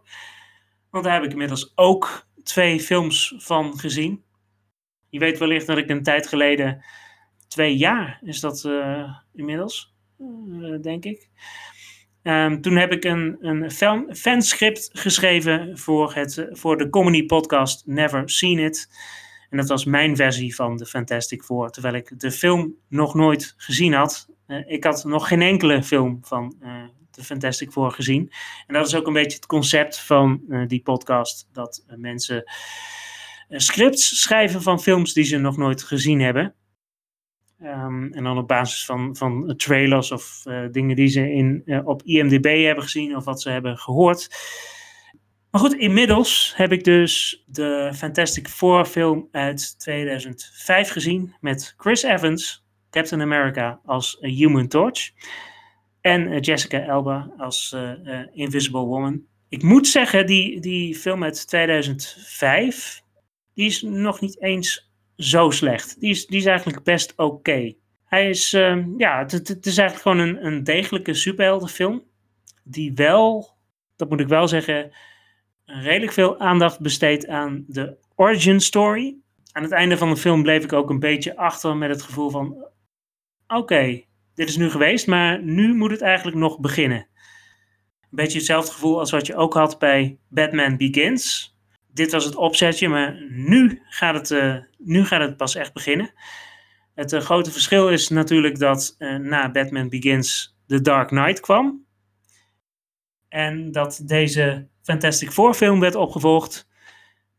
Want 0.90 1.04
daar 1.04 1.14
heb 1.14 1.24
ik 1.24 1.30
inmiddels 1.30 1.72
ook 1.74 2.26
twee 2.42 2.80
films 2.80 3.34
van 3.36 3.78
gezien. 3.78 4.22
Je 5.08 5.18
weet 5.18 5.38
wellicht 5.38 5.66
dat 5.66 5.78
ik 5.78 5.88
een 5.88 6.02
tijd 6.02 6.26
geleden, 6.26 6.84
twee 7.48 7.76
jaar 7.76 8.20
is 8.22 8.40
dat 8.40 8.68
inmiddels, 9.32 9.94
denk 10.80 11.04
ik 11.04 11.28
Um, 12.26 12.60
toen 12.60 12.76
heb 12.76 12.92
ik 12.92 13.04
een, 13.04 13.36
een 13.40 13.70
fan, 13.70 14.06
fanscript 14.14 14.90
geschreven 14.92 15.78
voor, 15.78 16.14
het, 16.14 16.46
voor 16.50 16.76
de 16.76 16.90
comedy 16.90 17.26
podcast 17.26 17.82
Never 17.86 18.30
Seen 18.30 18.58
It. 18.58 18.88
En 19.50 19.56
dat 19.56 19.68
was 19.68 19.84
mijn 19.84 20.16
versie 20.16 20.54
van 20.54 20.76
de 20.76 20.86
Fantastic 20.86 21.42
Four. 21.42 21.70
Terwijl 21.70 21.94
ik 21.94 22.20
de 22.20 22.30
film 22.30 22.74
nog 22.88 23.14
nooit 23.14 23.54
gezien 23.56 23.92
had. 23.92 24.28
ik 24.66 24.84
had 24.84 25.04
nog 25.04 25.28
geen 25.28 25.42
enkele 25.42 25.82
film 25.82 26.18
van 26.22 26.56
de 27.10 27.24
Fantastic 27.24 27.70
Four 27.70 27.90
gezien. 27.90 28.32
En 28.66 28.74
dat 28.74 28.86
is 28.86 28.94
ook 28.94 29.06
een 29.06 29.12
beetje 29.12 29.36
het 29.36 29.46
concept 29.46 30.00
van 30.00 30.40
die 30.66 30.82
podcast. 30.82 31.48
Dat 31.52 31.84
mensen 31.96 32.52
scripts 33.48 34.20
schrijven 34.20 34.62
van 34.62 34.80
films 34.80 35.12
die 35.12 35.24
ze 35.24 35.38
nog 35.38 35.56
nooit 35.56 35.82
gezien 35.82 36.20
hebben. 36.20 36.54
Ehm, 37.64 38.12
en 38.12 38.24
dan 38.24 38.38
op 38.38 38.48
basis 38.48 38.84
van, 38.84 39.16
van 39.16 39.54
trailers 39.56 40.12
of 40.12 40.42
dingen 40.70 40.96
die 40.96 41.08
ze 41.08 41.32
in, 41.32 41.82
op 41.84 42.02
IMDb 42.02 42.64
hebben 42.64 42.84
gezien 42.84 43.16
of 43.16 43.24
wat 43.24 43.42
ze 43.42 43.50
hebben 43.50 43.78
gehoord. 43.78 44.28
Maar 45.50 45.60
goed, 45.60 45.74
inmiddels 45.74 46.52
heb 46.56 46.72
ik 46.72 46.84
dus 46.84 47.44
de 47.46 47.92
Fantastic 47.94 48.48
Four 48.48 48.84
film 48.84 49.28
uit 49.30 49.78
2005 49.78 50.90
gezien 50.90 51.34
met 51.40 51.74
Chris 51.76 52.02
Evans, 52.02 52.66
Captain 52.90 53.20
America 53.20 53.80
als 53.84 54.16
Human 54.20 54.68
Torch 54.68 55.10
en 56.00 56.32
eh, 56.32 56.40
Jessica 56.40 56.80
Elba 56.80 57.32
als 57.36 57.76
Invisible 58.32 58.84
Woman. 58.84 59.22
Ik 59.48 59.62
moet 59.62 59.86
zeggen, 59.86 60.26
die, 60.26 60.60
die 60.60 60.94
film 60.94 61.24
uit 61.24 61.48
2005, 61.48 63.02
die 63.54 63.66
is 63.66 63.82
nog 63.82 64.20
niet 64.20 64.40
eens 64.40 64.92
zo 65.16 65.50
slecht. 65.50 66.00
Die 66.00 66.10
is, 66.10 66.26
die 66.26 66.38
is 66.38 66.44
eigenlijk 66.44 66.82
best 66.82 67.12
oké. 67.16 67.74
Hij 68.04 68.28
is, 68.28 68.52
ehm, 68.52 68.88
ja, 68.96 69.18
het, 69.18 69.66
is 69.66 69.78
eigenlijk 69.78 70.00
gewoon 70.00 70.18
een, 70.18 70.46
een 70.46 70.64
degelijke 70.64 71.14
superheldenfilm. 71.14 72.02
Die 72.62 72.92
wel, 72.94 73.56
dat 73.96 74.08
moet 74.08 74.20
ik 74.20 74.28
wel 74.28 74.48
zeggen, 74.48 74.92
redelijk 75.64 76.12
veel 76.12 76.38
aandacht 76.38 76.80
besteed 76.80 77.26
aan 77.26 77.64
de 77.66 77.96
origin 78.14 78.60
story. 78.60 79.16
Aan 79.52 79.62
het 79.62 79.72
einde 79.72 79.96
van 79.96 80.10
de 80.10 80.16
film 80.16 80.42
bleef 80.42 80.64
ik 80.64 80.72
ook 80.72 80.90
een 80.90 80.98
beetje 80.98 81.36
achter 81.36 81.76
met 81.76 81.90
het 81.90 82.02
gevoel 82.02 82.30
van: 82.30 82.66
oké, 83.46 84.02
dit 84.34 84.48
is 84.48 84.56
nu 84.56 84.70
geweest, 84.70 85.06
maar 85.06 85.42
nu 85.42 85.74
moet 85.74 85.90
het 85.90 86.02
eigenlijk 86.02 86.36
nog 86.36 86.60
beginnen. 86.60 87.06
Een 88.00 88.08
beetje 88.22 88.38
hetzelfde 88.38 88.72
gevoel 88.72 88.98
als 88.98 89.10
wat 89.10 89.26
je 89.26 89.36
ook 89.36 89.54
had 89.54 89.78
bij 89.78 90.18
Batman 90.28 90.76
Begins. 90.76 91.53
Dit 91.94 92.12
was 92.12 92.24
het 92.24 92.34
opzetje, 92.34 92.88
maar 92.88 93.22
nu 93.30 93.82
gaat 93.88 94.14
het, 94.14 94.30
uh, 94.30 94.56
nu 94.78 95.04
gaat 95.04 95.20
het 95.20 95.36
pas 95.36 95.54
echt 95.54 95.72
beginnen. 95.72 96.12
Het 96.94 97.12
uh, 97.12 97.20
grote 97.20 97.50
verschil 97.50 97.88
is 97.88 98.08
natuurlijk 98.08 98.58
dat 98.58 98.94
uh, 98.98 99.16
na 99.16 99.50
Batman 99.50 99.88
Begins 99.88 100.56
The 100.66 100.80
Dark 100.80 101.08
Knight 101.08 101.40
kwam. 101.40 101.86
En 103.28 103.72
dat 103.72 104.02
deze 104.04 104.68
Fantastic 104.82 105.30
Four 105.30 105.54
film 105.54 105.80
werd 105.80 105.94
opgevolgd. 105.94 106.68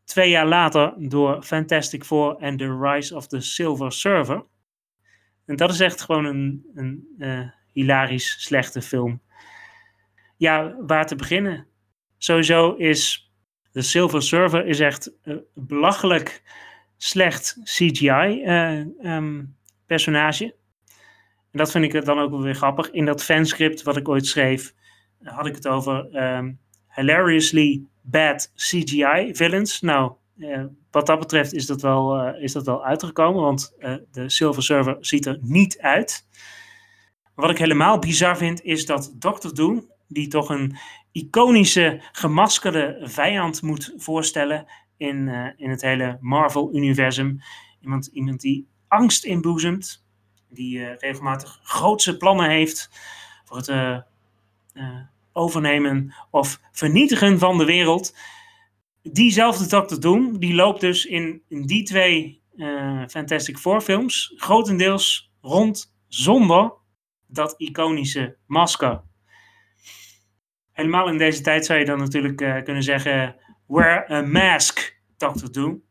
Twee 0.04 0.30
jaar 0.30 0.46
later 0.46 0.94
door 0.98 1.42
Fantastic 1.42 2.04
Four 2.04 2.36
and 2.36 2.58
the 2.58 2.78
Rise 2.80 3.16
of 3.16 3.26
the 3.26 3.40
Silver 3.40 3.92
Surfer. 3.92 4.44
En 5.44 5.56
dat 5.56 5.70
is 5.70 5.80
echt 5.80 6.00
gewoon 6.00 6.24
een, 6.24 6.66
een 6.74 7.52
hilarisch 7.72 8.36
slechte 8.42 8.82
film. 8.82 9.22
Ja, 10.36 10.76
waar 10.86 11.06
te 11.06 11.16
beginnen? 11.16 11.66
Sowieso 12.18 12.74
is 12.74 13.25
de 13.76 13.82
Silver 13.82 14.22
Surfer 14.22 14.66
is 14.66 14.80
echt 14.80 15.12
uh, 15.24 15.36
belachelijk 15.54 16.42
slecht 16.96 17.60
CGI 17.64 18.42
uh, 18.44 18.78
um, 18.78 19.56
ehm. 19.86 20.10
En 21.50 21.62
dat 21.62 21.70
vind 21.70 21.84
ik 21.84 22.04
dan 22.04 22.18
ook 22.18 22.30
wel 22.30 22.42
weer 22.42 22.54
grappig. 22.54 22.90
In 22.90 23.04
dat 23.04 23.24
fanscript 23.24 23.82
wat 23.82 23.96
ik 23.96 24.08
ooit 24.08 24.26
schreef, 24.26 24.74
had 25.22 25.46
ik 25.46 25.54
het 25.54 25.68
over 25.68 26.24
um, 26.36 26.58
hilariously 26.88 27.82
bad 28.02 28.52
CGI 28.54 29.30
villains. 29.32 29.80
Nou, 29.80 30.12
uh, 30.36 30.64
wat 30.90 31.06
dat 31.06 31.18
betreft 31.18 31.52
is 31.52 31.66
dat 31.66 31.82
wel, 31.82 32.34
is 32.34 32.52
dat 32.52 32.66
wel 32.66 32.84
uitgekomen, 32.84 33.42
want 33.42 33.74
de 34.10 34.28
Silver 34.28 34.62
Server 34.62 34.96
ziet 35.00 35.26
er 35.26 35.38
niet 35.40 35.78
uit. 35.78 36.28
Wat 37.34 37.50
ik 37.50 37.58
helemaal 37.58 37.98
bizar 37.98 38.36
vind, 38.36 38.62
is 38.62 38.86
dat 38.86 39.14
Dr. 39.18 39.54
Doom, 39.54 39.90
die 40.08 40.28
toch 40.28 40.48
een 40.48 40.76
iconische 41.16 42.02
gemaskerde 42.12 42.98
vijand 43.02 43.62
moet 43.62 43.94
voorstellen 43.96 44.66
in, 44.96 45.28
in 45.56 45.70
het 45.70 45.82
hele 45.82 46.18
Marvel-universum, 46.20 47.40
iemand, 47.80 48.06
iemand 48.06 48.40
die 48.40 48.66
angst 48.88 49.24
inboezemt, 49.24 50.04
die 50.48 50.84
regelmatig 50.84 51.60
grootse 51.62 52.16
plannen 52.16 52.50
heeft 52.50 52.90
voor 53.44 53.56
het 53.56 54.04
overnemen 55.32 56.14
of 56.30 56.60
vernietigen 56.72 57.38
van 57.38 57.58
de 57.58 57.64
wereld. 57.64 58.16
Diezelfde 59.02 59.66
Dr. 59.66 60.00
Doom, 60.00 60.38
die 60.38 60.54
loopt 60.54 60.80
dus 60.80 61.04
in, 61.04 61.42
in 61.48 61.62
die 61.62 61.82
twee 61.82 62.40
Fantastic 63.08 63.58
Four 63.58 63.80
films 63.80 64.32
grotendeels 64.36 65.30
rond 65.40 65.94
zonder 66.08 66.72
dat 67.26 67.54
iconische 67.56 68.36
masker. 68.46 69.02
Helemaal 70.76 71.08
in 71.08 71.18
deze 71.18 71.40
tijd 71.40 71.66
zou 71.66 71.78
je 71.78 71.84
dan 71.84 71.98
natuurlijk 71.98 72.40
uh, 72.40 72.62
kunnen 72.62 72.82
zeggen: 72.82 73.36
Wear 73.66 74.10
a 74.10 74.22
mask, 74.22 75.00
Dr. 75.16 75.50
Doom. 75.50 75.82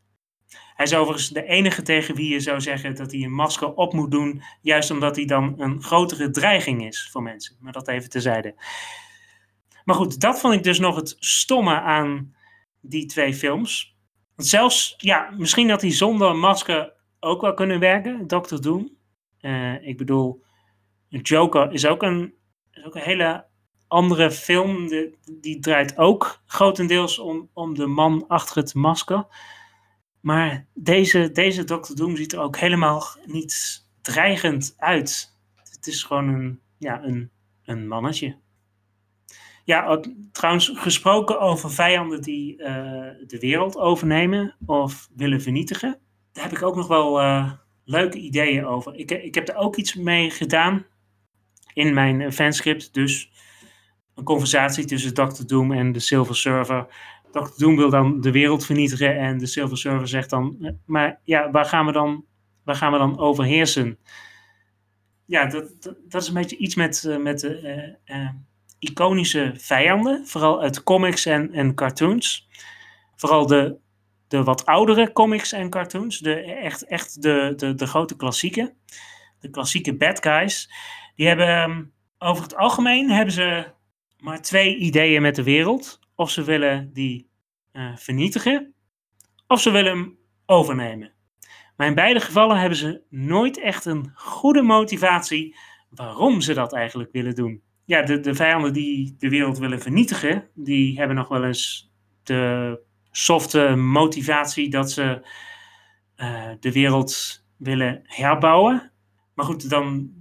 Hij 0.48 0.86
is 0.86 0.94
overigens 0.94 1.30
de 1.30 1.44
enige 1.44 1.82
tegen 1.82 2.16
wie 2.16 2.30
je 2.30 2.40
zou 2.40 2.62
zeggen 2.62 2.96
dat 2.96 3.12
hij 3.12 3.22
een 3.22 3.34
masker 3.34 3.74
op 3.74 3.94
moet 3.94 4.12
doen, 4.12 4.42
juist 4.62 4.92
omdat 4.92 5.16
hij 5.16 5.26
dan 5.26 5.54
een 5.58 5.84
grotere 5.84 6.30
dreiging 6.30 6.86
is 6.86 7.10
voor 7.12 7.24
mensen. 7.24 7.56
Maar 7.60 7.72
dat 7.72 7.88
even 7.88 8.10
terzijde. 8.10 8.56
Maar 9.84 9.96
goed, 9.96 10.20
dat 10.20 10.40
vond 10.40 10.54
ik 10.54 10.64
dus 10.64 10.80
nog 10.80 10.96
het 10.96 11.16
stomme 11.20 11.80
aan 11.80 12.36
die 12.82 13.06
twee 13.06 13.34
films. 13.34 13.98
Want 14.36 14.50
zelfs, 14.50 14.94
ja, 14.98 15.34
misschien 15.38 15.68
dat 15.68 15.80
die 15.80 15.92
zonder 15.92 16.36
masker 16.36 16.94
ook 17.20 17.42
wel 17.42 17.54
kunnen 17.54 17.80
werken, 17.80 18.28
Dr. 18.28 18.56
Doom. 18.62 18.98
Uh, 19.42 19.88
ik 19.88 19.98
bedoel, 19.98 20.44
Joker 21.08 21.72
is 21.72 21.86
ook 21.86 22.04
een, 22.04 22.34
is 22.72 22.84
ook 22.84 22.96
een 22.96 23.02
hele 23.02 23.46
andere 23.96 24.32
film. 24.32 24.88
De, 24.88 25.14
die 25.42 25.60
draait 25.60 25.98
ook 25.98 26.42
grotendeels 26.46 27.20
om, 27.20 27.50
om 27.54 27.74
de 27.74 27.86
man 27.86 28.26
achter 28.28 28.58
het 28.58 28.74
masker. 28.74 29.26
Maar 30.20 30.68
deze, 30.74 31.32
deze 31.32 31.64
Dr. 31.64 31.94
Doom 31.94 32.16
ziet 32.16 32.34
er 32.34 32.40
ook 32.40 32.58
helemaal 32.58 33.04
niet 33.26 33.86
dreigend 34.02 34.74
uit. 34.78 35.38
Het 35.56 35.88
is 35.88 36.04
gewoon 36.04 36.28
een, 36.28 36.60
ja, 36.78 37.04
een, 37.04 37.32
een 37.64 37.88
mannetje. 37.88 38.38
Ja, 39.64 40.00
trouwens, 40.32 40.72
gesproken 40.76 41.40
over 41.40 41.72
vijanden 41.72 42.22
die 42.22 42.58
uh, 42.58 42.66
de 43.28 43.38
wereld 43.40 43.78
overnemen 43.78 44.56
of 44.66 45.10
willen 45.16 45.42
vernietigen. 45.42 46.00
Daar 46.32 46.44
heb 46.44 46.54
ik 46.54 46.64
ook 46.64 46.76
nog 46.76 46.88
wel 46.88 47.22
uh, 47.22 47.52
leuke 47.86 48.18
ideeën 48.18 48.66
over. 48.66 48.96
Ik, 48.96 49.12
ik 49.12 49.36
heb 49.36 49.48
er 49.48 49.56
ook 49.56 49.76
iets 49.76 49.96
mee 49.96 50.30
gedaan 50.30 50.86
in 51.74 51.94
mijn 51.94 52.34
fanscript. 52.34 52.94
Dus 52.94 53.32
een 54.16 54.24
conversatie 54.24 54.86
tussen 54.86 55.14
Dr. 55.14 55.46
Doom 55.46 55.72
en 55.72 55.92
de 55.92 56.00
Silver 56.00 56.36
Server. 56.36 56.86
Dr. 57.32 57.50
Doom 57.58 57.76
wil 57.76 57.90
dan 57.90 58.22
de 58.22 58.32
wereld 58.32 58.66
vernietigen 58.66 59.18
en 59.18 59.38
de 59.38 59.46
Silver 59.46 59.78
Server 59.78 60.08
zegt 60.08 60.30
dan: 60.30 60.58
eh, 60.62 60.72
Maar 60.86 61.20
ja, 61.24 61.52
waar 61.52 61.66
gaan 61.66 61.86
we 61.86 61.92
dan, 61.92 62.26
waar 62.64 62.76
gaan 62.76 62.92
we 62.92 62.98
dan 62.98 63.20
overheersen? 63.20 63.98
Ja, 65.26 65.46
dat, 65.46 65.72
dat, 66.08 66.22
is 66.22 66.28
een 66.28 66.34
beetje 66.34 66.58
iets 66.58 66.76
met, 66.76 67.18
met 67.20 67.40
de. 67.40 67.98
Uh, 68.06 68.30
iconische 68.80 69.54
vijanden, 69.58 70.28
vooral 70.28 70.62
uit 70.62 70.84
comics 70.84 71.26
en, 71.26 71.54
en 71.54 71.76
cartoons. 71.76 72.48
Vooral 73.16 73.48
de, 73.48 73.78
de 74.28 74.44
wat 74.44 74.66
oudere 74.66 75.12
comics 75.12 75.52
en 75.52 75.70
cartoons, 75.70 76.20
de, 76.20 76.36
echt, 76.42 76.88
echt 76.88 77.22
de, 77.22 77.54
de, 77.56 77.76
de 77.76 77.88
grote 77.88 78.16
klassieke, 78.16 78.74
de 79.40 79.50
klassieke 79.50 79.96
bad 79.96 80.24
guys. 80.24 80.70
Die 81.16 81.28
hebben 81.28 81.48
ehm, 81.48 81.84
over 82.18 82.44
het 82.44 82.56
algemeen 82.56 83.10
hebben 83.10 83.34
ze 83.34 83.74
maar 84.26 84.42
twee 84.42 84.76
ideeën 84.76 85.22
met 85.22 85.36
de 85.36 85.44
wereld. 85.44 86.00
Of 86.16 86.32
ze 86.32 86.44
willen 86.44 86.94
die 86.94 87.30
uh, 87.74 87.96
vernietigen, 87.96 88.74
of 89.48 89.62
ze 89.62 89.72
willen 89.72 89.98
hem 89.98 90.18
overnemen. 90.46 91.14
Maar 91.76 91.88
in 91.88 91.96
beide 91.96 92.20
gevallen 92.20 92.58
hebben 92.58 92.78
ze 92.78 93.02
nooit 93.10 93.60
echt 93.60 93.86
een 93.86 94.12
goede 94.16 94.62
motivatie 94.62 95.56
waarom 95.90 96.42
ze 96.42 96.54
dat 96.54 96.74
eigenlijk 96.74 97.12
willen 97.12 97.36
doen 97.36 97.64
ja, 97.86 98.02
de, 98.02 98.20
de 98.20 98.36
vijanden 98.36 98.74
die 98.74 99.16
de 99.18 99.30
wereld 99.30 99.58
willen 99.58 99.82
vernietigen, 99.82 100.50
die 100.54 100.98
hebben 100.98 101.16
nog 101.16 101.28
wel 101.28 101.44
eens 101.44 101.92
de 102.24 102.80
softe 103.12 103.76
motivatie 103.76 104.70
dat 104.70 104.92
ze 104.92 105.28
uh, 106.18 106.52
de 106.60 106.72
wereld 106.72 107.44
willen 107.58 108.02
herbouwen. 108.04 108.92
Maar 109.34 109.46
goed, 109.46 109.70
dan 109.70 110.12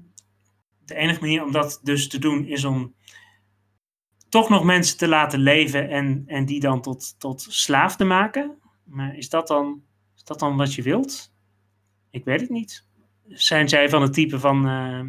de 0.84 0.94
enige 0.94 1.20
manier 1.20 1.44
om 1.44 1.52
dat 1.52 1.80
dus 1.82 2.08
te 2.08 2.18
doen 2.18 2.46
is 2.46 2.64
om 2.64 2.94
toch 4.34 4.48
nog 4.48 4.64
mensen 4.64 4.96
te 4.96 5.08
laten 5.08 5.38
leven 5.38 5.88
en, 5.88 6.22
en 6.26 6.44
die 6.44 6.60
dan 6.60 6.80
tot, 6.80 7.14
tot 7.18 7.46
slaaf 7.48 7.96
te 7.96 8.04
maken. 8.04 8.58
Maar 8.84 9.16
is 9.16 9.28
dat, 9.28 9.46
dan, 9.46 9.82
is 10.16 10.24
dat 10.24 10.38
dan 10.38 10.56
wat 10.56 10.74
je 10.74 10.82
wilt? 10.82 11.34
Ik 12.10 12.24
weet 12.24 12.40
het 12.40 12.50
niet. 12.50 12.86
Zijn 13.28 13.68
zij 13.68 13.88
van 13.88 14.02
het 14.02 14.12
type 14.12 14.38
van 14.38 14.68
uh, 14.68 15.00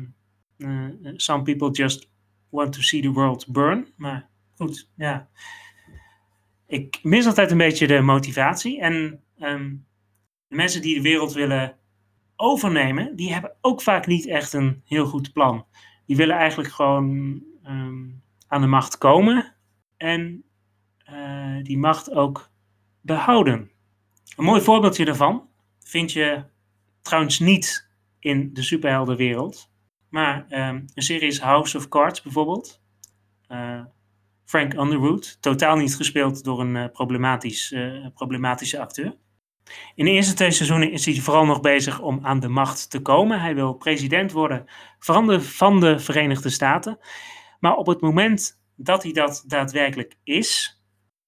uh, 0.58 1.14
some 1.16 1.44
people 1.44 1.72
just 1.72 2.10
want 2.50 2.74
to 2.74 2.82
see 2.82 3.02
the 3.02 3.12
world 3.12 3.48
burn. 3.48 3.88
Maar 3.98 4.30
goed, 4.56 4.90
ja. 4.96 5.30
Ik 6.68 7.00
mis 7.04 7.26
altijd 7.26 7.52
een 7.52 7.58
beetje 7.58 7.88
de 7.88 8.02
motivatie. 8.02 8.80
En 8.80 9.24
um, 9.40 9.86
de 10.48 10.56
mensen 10.56 10.82
die 10.82 10.96
de 10.96 11.02
wereld 11.02 11.34
willen 11.34 11.78
overnemen, 12.36 13.16
die 13.16 13.34
hebben 13.34 13.56
ook 13.62 13.82
vaak 13.82 14.08
niet 14.08 14.28
echt 14.28 14.54
een 14.54 14.82
heel 14.86 15.06
goed 15.06 15.34
plan. 15.34 15.66
Die 16.06 16.16
willen 16.16 16.36
eigenlijk 16.36 16.70
gewoon 16.70 17.42
ehm, 17.64 18.04
aan 18.48 18.62
de 18.62 18.68
macht 18.68 18.98
komen 18.98 19.56
en 19.98 20.44
uh, 21.10 21.64
die 21.64 21.78
macht 21.78 22.12
ook 22.12 22.50
behouden. 23.02 23.72
Een 24.38 24.44
mooi 24.44 24.62
voorbeeldje 24.62 25.06
daarvan 25.06 25.50
vind 25.80 26.12
je 26.12 26.44
trouwens 27.02 27.40
niet 27.40 27.90
in 28.20 28.54
de 28.54 28.64
superheldenwereld, 28.64 29.72
maar 30.10 30.46
um, 30.50 30.86
een 30.94 31.04
serie 31.04 31.28
is 31.28 31.40
House 31.40 31.78
of 31.78 31.88
Cards 31.88 32.22
bijvoorbeeld. 32.22 32.82
Uh, 33.52 33.82
Frank 34.46 34.74
Underwood, 34.74 35.42
totaal 35.42 35.76
niet 35.76 35.96
gespeeld 35.96 36.44
door 36.44 36.60
een 36.60 36.76
uh, 36.76 36.86
problematisch, 36.92 37.76
problematische 38.14 38.80
acteur. 38.80 39.18
In 39.96 40.06
de 40.06 40.12
eerste 40.12 40.34
twee 40.34 40.52
seizoenen 40.52 40.92
is 40.92 41.06
hij 41.06 41.16
vooral 41.16 41.46
nog 41.46 41.62
bezig 41.62 42.02
om 42.02 42.20
aan 42.22 42.40
de 42.40 42.48
macht 42.48 42.90
te 42.90 43.02
komen. 43.02 43.42
Hij 43.42 43.56
wil 43.56 43.74
president 43.74 44.32
worden 44.32 44.66
van 45.40 45.80
de 45.80 46.00
Verenigde 46.00 46.50
Staten. 46.50 47.00
Maar 47.66 47.76
op 47.76 47.88
het 47.88 48.02
moment 48.02 48.62
dat 48.76 49.04
hij 49.04 49.12
dat 49.12 49.44
daadwerkelijk 49.48 50.18
is, 50.24 50.82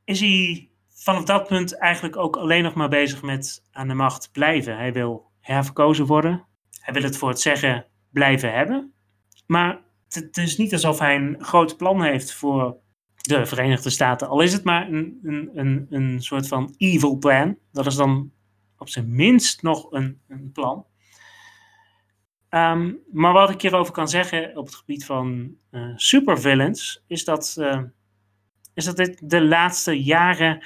is 0.04 0.20
hij 0.20 0.70
vanaf 0.90 1.24
dat 1.24 1.48
punt 1.48 1.78
eigenlijk 1.78 2.18
ook 2.18 2.38
alleen 2.38 2.64
nog 2.64 2.74
maar 2.74 2.90
bezig 2.90 3.22
met 3.22 3.64
aan 3.72 3.88
de 3.88 3.94
macht 3.94 4.30
blijven. 4.32 4.78
Hij 4.78 4.94
wil 4.94 5.32
herverkozen 5.40 6.06
worden. 6.06 6.46
Hij 6.80 6.94
wil 6.94 7.04
het 7.04 7.18
voor 7.18 7.30
het 7.30 7.40
zeggen 7.40 7.86
blijven 8.12 8.54
hebben. 8.54 8.94
Maar 9.46 9.82
het 10.10 10.38
is 10.38 10.58
niet 10.58 10.74
alsof 10.74 11.00
hij 11.00 11.16
een 11.16 11.36
groot 11.40 11.78
plan 11.78 12.02
heeft 12.04 12.34
voor 12.34 12.78
de 13.16 13.46
Verenigde 13.46 13.90
Staten. 13.90 14.28
Al 14.28 14.42
is 14.42 14.54
het 14.54 14.64
maar 14.64 14.92
een, 14.92 15.20
een, 15.54 15.88
een, 15.90 16.22
soort 16.22 16.48
van 16.48 16.74
evil 16.78 17.18
plan. 17.18 17.58
Dat 17.72 17.86
is 17.86 17.96
dan 17.96 18.32
op 18.78 18.90
zijn 18.90 19.16
minst 19.16 19.62
nog 19.62 19.92
een, 19.92 20.22
een 20.28 20.52
plan. 20.52 20.86
Um, 22.50 23.00
maar 23.12 23.34
wat 23.34 23.50
ik 23.50 23.62
hierover 23.62 23.94
kan 23.94 24.08
zeggen 24.08 24.58
op 24.58 24.66
het 24.66 24.76
gebied 24.76 25.06
van 25.06 25.56
uh, 25.72 25.94
supervillains, 25.96 27.04
is 27.08 27.24
dat, 27.26 27.56
uh, 27.60 27.82
is 28.74 28.86
dat 28.86 28.98
dit 28.98 29.30
de 29.30 29.42
laatste 29.42 30.04
jaren, 30.04 30.66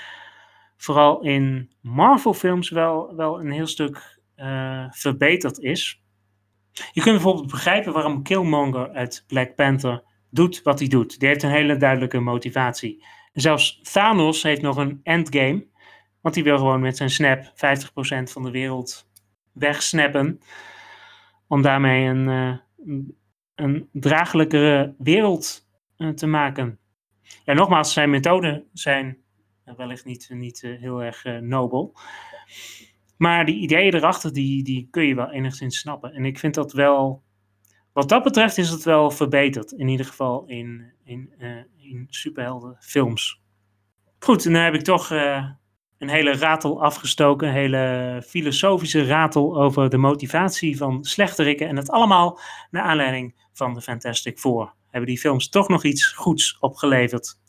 vooral 0.78 1.22
in 1.22 1.72
Marvel-films, 1.82 2.70
wel, 2.70 3.16
wel 3.16 3.40
een 3.40 3.52
heel 3.52 3.68
stuk 3.68 4.20
uh, 4.36 4.86
verbeterd 4.90 5.60
is. 5.60 6.04
Je 6.72 7.02
kunt 7.02 7.16
bijvoorbeeld 7.16 7.52
begrijpen 7.52 7.94
waarom 7.94 8.24
Killmonger 8.24 8.92
uit 8.92 9.24
Black 9.28 9.56
Panther 9.56 10.04
doet 10.30 10.62
wat 10.62 10.80
hij 10.80 10.88
doet. 10.88 11.20
Die 11.20 11.28
heeft 11.28 11.44
een 11.44 11.50
hele 11.50 11.78
duidelijke 11.78 12.20
motivatie. 12.20 13.06
En 13.34 13.42
zelfs 13.42 13.80
Thanos 13.82 14.44
heeft 14.44 14.62
nog 14.62 14.78
een 14.78 15.00
endgame, 15.04 15.68
want 16.22 16.36
hij 16.36 16.44
wil 16.44 16.58
gewoon 16.58 16.82
met 16.82 16.98
zijn 16.98 17.10
snap 17.10 17.44
50% 17.44 17.50
van 18.24 18.44
de 18.44 18.52
wereld 18.52 19.10
wegsnappen. 19.52 20.42
Om 21.51 21.62
daarmee 21.62 22.08
een, 22.08 22.27
uh, 22.27 22.58
een 23.55 23.89
draaglijkere 23.91 24.96
wereld 24.98 25.67
uh, 25.98 26.10
te 26.10 26.27
maken. 26.27 26.79
Ja, 27.43 27.53
nogmaals, 27.53 27.93
zijn 27.93 28.10
methoden 28.10 28.67
zijn 28.74 29.17
wellicht 29.77 30.05
niet, 30.05 30.29
niet 30.34 30.63
uh, 30.63 30.79
heel 30.79 31.03
erg 31.03 31.24
nobel. 31.41 31.96
Maar 33.17 33.46
die 33.46 33.60
ideeën 33.60 33.93
erachter, 33.93 34.34
die, 34.34 34.63
die 34.63 34.88
kun 34.91 35.03
je 35.03 35.15
wel 35.15 35.31
enigszins 35.31 35.79
snappen. 35.79 36.13
En 36.13 36.25
ik 36.25 36.39
vind 36.39 36.53
dat 36.53 36.74
wel 36.74 37.24
wat 37.93 38.10
dat 38.10 38.24
betreft 38.24 38.58
is 38.58 38.70
het 38.70 38.84
wel 38.84 39.12
verbeterd. 39.12 39.72
In 39.72 39.88
ieder 39.88 40.05
geval 40.05 40.46
in, 40.46 40.93
in, 41.03 41.34
uh, 41.39 41.63
in 41.77 42.08
superheldenfilms. 42.10 43.41
Goed, 44.20 44.46
en 44.46 44.53
dan 44.53 44.62
heb 44.62 44.74
ik 44.74 44.84
toch 44.84 45.12
een 46.01 46.10
hele 46.10 46.36
ratel 46.36 46.84
afgestoken. 46.84 47.48
Een 47.48 47.53
hele 47.53 48.24
filosofische 48.27 49.05
ratel 49.05 49.62
over 49.62 49.89
de 49.89 49.98
motivatie 49.98 50.77
van 50.77 51.03
slechterikken. 51.03 51.67
En 51.67 51.75
dat 51.75 51.89
allemaal 51.89 52.39
naar 52.72 52.84
aanleiding 52.84 53.36
van 53.53 53.74
de 53.74 53.81
Fantastic 53.81 54.39
Four. 54.39 54.74
Hebben 54.89 55.10
die 55.10 55.20
films 55.20 55.50
toch 55.50 55.67
nog 55.67 55.84
iets 55.84 56.08
goeds 56.08 56.58
opgeleverd. 56.60 57.39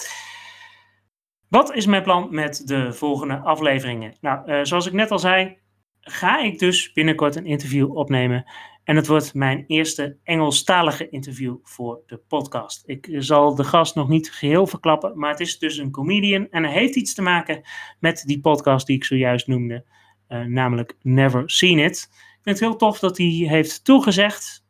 Wat 1.48 1.74
is 1.74 1.86
mijn 1.86 2.02
plan 2.02 2.28
met 2.30 2.62
de 2.66 2.92
volgende 2.92 3.36
afleveringen? 3.36 4.16
Nou, 4.20 4.50
uh, 4.50 4.60
zoals 4.62 4.86
ik 4.86 4.92
net 4.92 5.10
al 5.10 5.18
zei, 5.18 5.58
ga 6.00 6.40
ik 6.40 6.58
dus 6.58 6.92
binnenkort 6.92 7.36
een 7.36 7.46
interview 7.46 7.96
opnemen 7.96 8.44
en 8.84 8.96
het 8.96 9.06
wordt 9.06 9.34
mijn 9.34 9.64
eerste 9.66 10.16
Engelstalige 10.22 11.08
interview 11.08 11.56
voor 11.62 12.02
de 12.06 12.16
podcast. 12.28 12.82
Ik 12.86 13.08
zal 13.10 13.54
de 13.54 13.64
gast 13.64 13.94
nog 13.94 14.08
niet 14.08 14.32
geheel 14.32 14.66
verklappen, 14.66 15.18
maar 15.18 15.30
het 15.30 15.40
is 15.40 15.58
dus 15.58 15.76
een 15.76 15.90
comedian 15.90 16.48
en 16.50 16.64
hij 16.64 16.72
heeft 16.72 16.96
iets 16.96 17.14
te 17.14 17.22
maken 17.22 17.62
met 18.00 18.22
die 18.26 18.40
podcast 18.40 18.86
die 18.86 18.96
ik 18.96 19.04
zojuist 19.04 19.46
noemde, 19.46 19.84
uh, 20.28 20.44
namelijk 20.44 20.96
Never 21.02 21.42
Seen 21.50 21.78
It. 21.78 22.08
Ik 22.12 22.40
vind 22.42 22.58
het 22.58 22.68
heel 22.68 22.76
tof 22.76 22.98
dat 22.98 23.18
hij 23.18 23.26
heeft 23.26 23.84
toegezegd. 23.84 24.64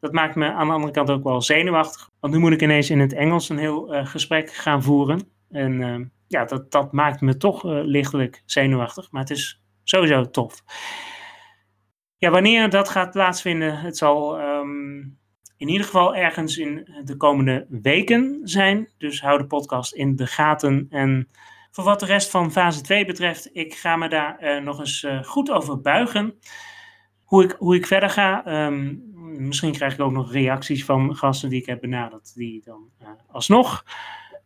Dat 0.00 0.12
maakt 0.12 0.34
me 0.34 0.52
aan 0.52 0.66
de 0.66 0.72
andere 0.72 0.92
kant 0.92 1.10
ook 1.10 1.24
wel 1.24 1.42
zenuwachtig, 1.42 2.10
want 2.20 2.32
nu 2.32 2.38
moet 2.38 2.52
ik 2.52 2.62
ineens 2.62 2.90
in 2.90 3.00
het 3.00 3.12
Engels 3.12 3.48
een 3.48 3.58
heel 3.58 3.94
uh, 3.94 4.06
gesprek 4.06 4.52
gaan 4.52 4.82
voeren. 4.82 5.28
En 5.50 5.80
uh, 5.80 6.06
ja, 6.26 6.44
dat, 6.44 6.70
dat 6.70 6.92
maakt 6.92 7.20
me 7.20 7.36
toch 7.36 7.62
lichtelijk 7.64 8.42
zenuwachtig, 8.44 9.10
maar 9.10 9.20
het 9.20 9.30
is 9.30 9.62
sowieso 9.84 10.30
tof. 10.30 10.62
Ja, 12.18 12.30
wanneer 12.30 12.70
dat 12.70 12.88
gaat 12.88 13.10
plaatsvinden, 13.10 13.78
het 13.78 13.96
zal 13.96 14.40
um, 14.40 15.18
in 15.56 15.68
ieder 15.68 15.84
geval 15.84 16.14
ergens 16.16 16.56
in 16.56 16.88
de 17.04 17.16
komende 17.16 17.66
weken 17.68 18.40
zijn. 18.42 18.88
Dus 18.98 19.20
hou 19.20 19.38
de 19.38 19.46
podcast 19.46 19.92
in 19.94 20.16
de 20.16 20.26
gaten. 20.26 20.86
En 20.90 21.28
voor 21.70 21.84
wat 21.84 22.00
de 22.00 22.06
rest 22.06 22.30
van 22.30 22.52
fase 22.52 22.80
2 22.80 23.04
betreft, 23.04 23.50
ik 23.52 23.74
ga 23.74 23.96
me 23.96 24.08
daar 24.08 24.38
uh, 24.42 24.62
nog 24.62 24.78
eens 24.78 25.02
uh, 25.02 25.22
goed 25.22 25.50
over 25.50 25.80
buigen. 25.80 26.38
Hoe 27.24 27.44
ik, 27.44 27.56
hoe 27.58 27.76
ik 27.76 27.86
verder 27.86 28.10
ga. 28.10 28.66
Um, 28.66 29.02
misschien 29.38 29.72
krijg 29.72 29.92
ik 29.92 30.00
ook 30.00 30.12
nog 30.12 30.32
reacties 30.32 30.84
van 30.84 31.16
gasten 31.16 31.48
die 31.48 31.60
ik 31.60 31.66
heb 31.66 31.80
benaderd, 31.80 32.34
die 32.34 32.62
dan 32.64 32.90
uh, 33.02 33.08
alsnog 33.30 33.84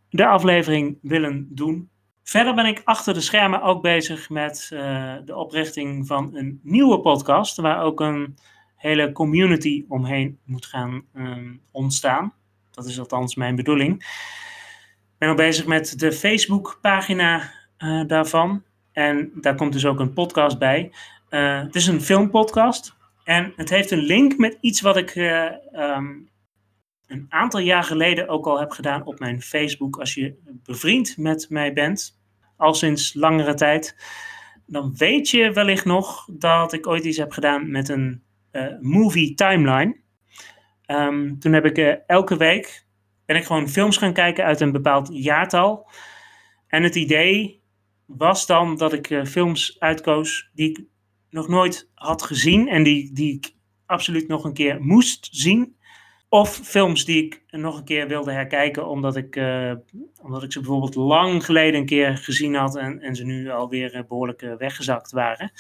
de 0.09 0.27
aflevering 0.27 0.99
willen 1.03 1.49
doen. 1.51 1.91
Verder 2.23 2.55
ben 2.55 2.67
ik 2.67 2.81
achter 2.85 3.15
de 3.15 3.21
schermen 3.21 3.63
ook 3.63 3.83
bezig 3.83 4.31
met 4.31 4.71
uh, 4.73 5.15
de 5.25 5.37
oprichting 5.37 6.07
van 6.07 6.31
een 6.35 6.61
nieuwe 6.63 7.01
podcast, 7.01 7.57
waar 7.57 7.83
ook 7.83 8.01
een 8.01 8.37
hele 8.77 9.13
community 9.13 9.85
omheen 9.89 10.39
moet 10.45 10.67
gaan 10.67 11.05
um, 11.17 11.61
ontstaan. 11.71 12.33
Dat 12.71 12.87
is 12.87 12.99
althans 12.99 13.35
mijn 13.35 13.57
bedoeling. 13.57 13.95
Ik 15.13 15.19
ben 15.19 15.29
al 15.29 15.35
bezig 15.35 15.67
met 15.67 15.99
de 15.99 16.13
Facebook-pagina 16.13 17.51
uh, 17.79 18.07
daarvan. 18.07 18.63
En 18.93 19.31
daar 19.35 19.55
komt 19.55 19.73
dus 19.73 19.87
ook 19.87 20.01
een 20.01 20.13
podcast 20.13 20.59
bij. 20.59 20.93
Uh, 21.31 21.61
het 21.61 21.75
is 21.75 21.87
een 21.87 22.01
filmpodcast. 22.01 22.95
En 23.25 23.53
het 23.57 23.71
heeft 23.71 23.91
een 23.91 24.03
link 24.03 24.37
met 24.37 24.59
iets 24.61 24.81
wat 24.81 24.97
ik 24.97 25.15
um, 25.73 26.29
een 27.07 27.27
aantal 27.29 27.61
jaar 27.61 27.85
geleden 27.85 28.29
ook 28.29 28.47
al 28.47 28.61
heb 28.61 28.71
gedaan 28.71 29.05
op 29.07 29.19
mijn 29.19 29.43
Facebook. 29.43 29.99
Als 29.99 30.15
je 30.15 30.35
bevriend 30.45 31.17
met 31.17 31.47
mij 31.49 31.73
bent, 31.73 32.21
al 32.57 32.75
sinds 32.75 33.15
langere 33.15 33.55
tijd, 33.55 33.97
dan 34.67 34.97
weet 34.97 35.29
je 35.29 35.53
wellicht 35.53 35.85
nog 35.85 36.29
dat 36.33 36.73
ik 36.73 36.87
ooit 36.87 37.05
iets 37.05 37.17
heb 37.19 37.33
gedaan 37.33 37.71
met 37.71 37.89
een 37.89 38.23
uh, 38.53 38.67
movie 38.81 39.35
timeline. 39.35 39.97
Um, 40.87 41.39
toen 41.39 41.53
heb 41.53 41.65
ik 41.65 41.79
uh, 41.79 41.95
elke 42.07 42.37
week 42.37 42.85
ben 43.33 43.37
ik 43.37 43.47
gewoon 43.47 43.69
films 43.69 43.97
gaan 43.97 44.13
kijken 44.13 44.45
uit 44.45 44.61
een 44.61 44.73
bepaald 44.73 45.09
jaartal. 45.13 45.91
En 46.67 46.83
het 46.83 46.95
idee 46.95 47.63
was 48.07 48.47
dan 48.47 48.77
dat 48.77 48.93
ik 48.93 49.11
uh, 49.11 49.25
films 49.25 49.77
uitkoos 49.79 50.51
die 50.55 50.71
ik 50.71 50.85
nog 51.31 51.49
nooit 51.49 51.91
had 51.95 52.23
gezien 52.23 52.69
en 52.69 52.83
die, 52.83 53.13
die 53.13 53.35
ik 53.35 53.55
absoluut 53.87 54.29
nog 54.29 54.45
een 54.45 54.53
keer 54.53 54.83
moest 54.83 55.29
zien. 55.31 55.77
Of 56.33 56.61
films 56.65 57.05
die 57.05 57.25
ik 57.25 57.43
nog 57.51 57.79
een 57.79 57.85
keer 57.85 58.09
wilde 58.09 58.33
herkijken, 58.33 58.89
omdat 58.89 59.17
ik, 59.17 59.37
uh, 59.37 59.73
omdat 60.23 60.43
ik 60.43 60.53
ze 60.53 60.61
bijvoorbeeld 60.61 60.95
lang 60.95 61.45
geleden 61.45 61.81
een 61.81 61.87
keer 61.87 62.17
gezien 62.17 62.55
had 62.55 62.77
en, 62.77 63.01
en 63.01 63.17
ze 63.17 63.25
nu 63.25 63.51
alweer 63.51 63.95
uh, 63.95 64.01
behoorlijk 64.09 64.43
uh, 64.43 64.55
weggezakt 64.57 65.11
waren. 65.11 65.53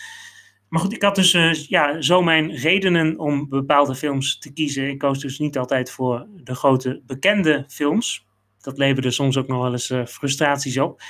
Maar 0.69 0.81
goed, 0.81 0.93
ik 0.93 1.03
had 1.03 1.15
dus 1.15 1.67
ja, 1.69 2.01
zo 2.01 2.23
mijn 2.23 2.51
redenen 2.51 3.19
om 3.19 3.49
bepaalde 3.49 3.95
films 3.95 4.39
te 4.39 4.53
kiezen. 4.53 4.89
Ik 4.89 4.99
koos 4.99 5.21
dus 5.21 5.39
niet 5.39 5.59
altijd 5.59 5.91
voor 5.91 6.27
de 6.35 6.55
grote 6.55 7.03
bekende 7.07 7.65
films. 7.69 8.27
Dat 8.61 8.79
leverde 8.79 9.11
soms 9.11 9.37
ook 9.37 9.49
nog 9.49 9.63
wel 9.63 9.73
eens 9.73 9.93
frustraties 10.13 10.79
op. 10.79 11.03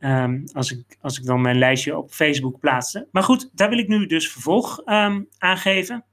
Um, 0.00 0.44
als, 0.52 0.70
ik, 0.70 0.96
als 1.00 1.18
ik 1.18 1.24
dan 1.24 1.40
mijn 1.40 1.58
lijstje 1.58 1.96
op 1.98 2.10
Facebook 2.10 2.60
plaatste. 2.60 3.08
Maar 3.10 3.22
goed, 3.22 3.50
daar 3.52 3.68
wil 3.68 3.78
ik 3.78 3.88
nu 3.88 4.06
dus 4.06 4.32
vervolg 4.32 4.78
um, 4.78 5.28
aan 5.38 5.56
geven. 5.56 6.04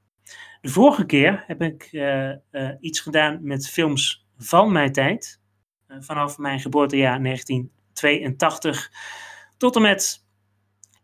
De 0.60 0.68
vorige 0.68 1.06
keer 1.06 1.44
heb 1.46 1.62
ik 1.62 1.88
uh, 1.92 2.30
uh, 2.52 2.70
iets 2.80 3.00
gedaan 3.00 3.38
met 3.42 3.68
films 3.68 4.26
van 4.38 4.72
mijn 4.72 4.92
tijd. 4.92 5.40
Uh, 5.88 5.96
vanaf 6.00 6.38
mijn 6.38 6.60
geboortejaar 6.60 7.22
1982 7.22 8.92
tot 9.56 9.76
en 9.76 9.82
met 9.82 10.26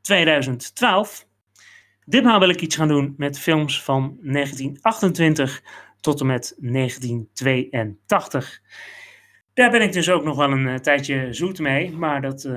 2012. 0.00 1.26
Ditmaal 2.04 2.38
wil 2.38 2.48
ik 2.48 2.60
iets 2.60 2.76
gaan 2.76 2.88
doen 2.88 3.14
met 3.16 3.38
films 3.38 3.82
van 3.82 4.18
1928 4.20 5.62
tot 6.00 6.20
en 6.20 6.26
met 6.26 6.56
1982. 6.58 8.60
Daar 9.54 9.70
ben 9.70 9.82
ik 9.82 9.92
dus 9.92 10.10
ook 10.10 10.24
nog 10.24 10.36
wel 10.36 10.50
een 10.50 10.80
tijdje 10.80 11.32
zoet 11.32 11.58
mee, 11.58 11.92
maar 11.92 12.20
dat 12.20 12.48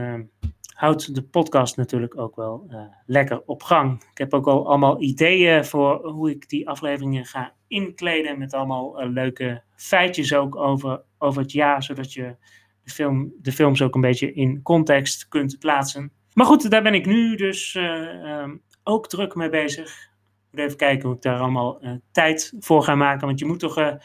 houdt 0.77 1.15
de 1.15 1.23
podcast 1.23 1.77
natuurlijk 1.77 2.17
ook 2.17 2.35
wel 2.35 2.65
eh, 2.69 2.79
lekker 3.05 3.41
op 3.45 3.63
gang. 3.63 4.03
Ik 4.11 4.17
heb 4.17 4.33
ook 4.33 4.47
al 4.47 4.67
allemaal 4.67 5.01
ideeën 5.01 5.65
voor 5.65 6.07
hoe 6.07 6.29
ik 6.29 6.49
die 6.49 6.69
afleveringen 6.69 7.25
ga 7.25 7.53
inkleden. 7.67 8.39
Met 8.39 8.53
allemaal 8.53 9.03
uh, 9.03 9.09
leuke 9.11 9.63
feitjes 9.75 10.33
ook 10.33 10.55
over, 10.55 11.01
over 11.17 11.41
het 11.41 11.51
jaar. 11.51 11.83
Zodat 11.83 12.13
je 12.13 12.35
de, 12.83 12.91
film, 12.91 13.33
de 13.41 13.51
films 13.51 13.81
ook 13.81 13.95
een 13.95 14.01
beetje 14.01 14.33
in 14.33 14.61
context 14.61 15.27
kunt 15.27 15.59
plaatsen. 15.59 16.11
Maar 16.33 16.45
goed, 16.45 16.69
daar 16.69 16.83
ben 16.83 16.93
ik 16.93 17.05
nu 17.05 17.35
dus 17.35 17.73
uh, 17.75 18.49
ook 18.83 19.07
druk 19.07 19.35
mee 19.35 19.49
bezig. 19.49 19.89
Ik 19.89 20.51
moet 20.51 20.61
even 20.61 20.77
kijken 20.77 21.07
hoe 21.07 21.15
ik 21.15 21.21
daar 21.21 21.39
allemaal 21.39 21.81
tijd 22.11 22.53
voor 22.59 22.83
ga 22.83 22.95
maken. 22.95 23.27
Want 23.27 23.39
je 23.39 23.45
moet 23.45 23.59
toch 23.59 23.97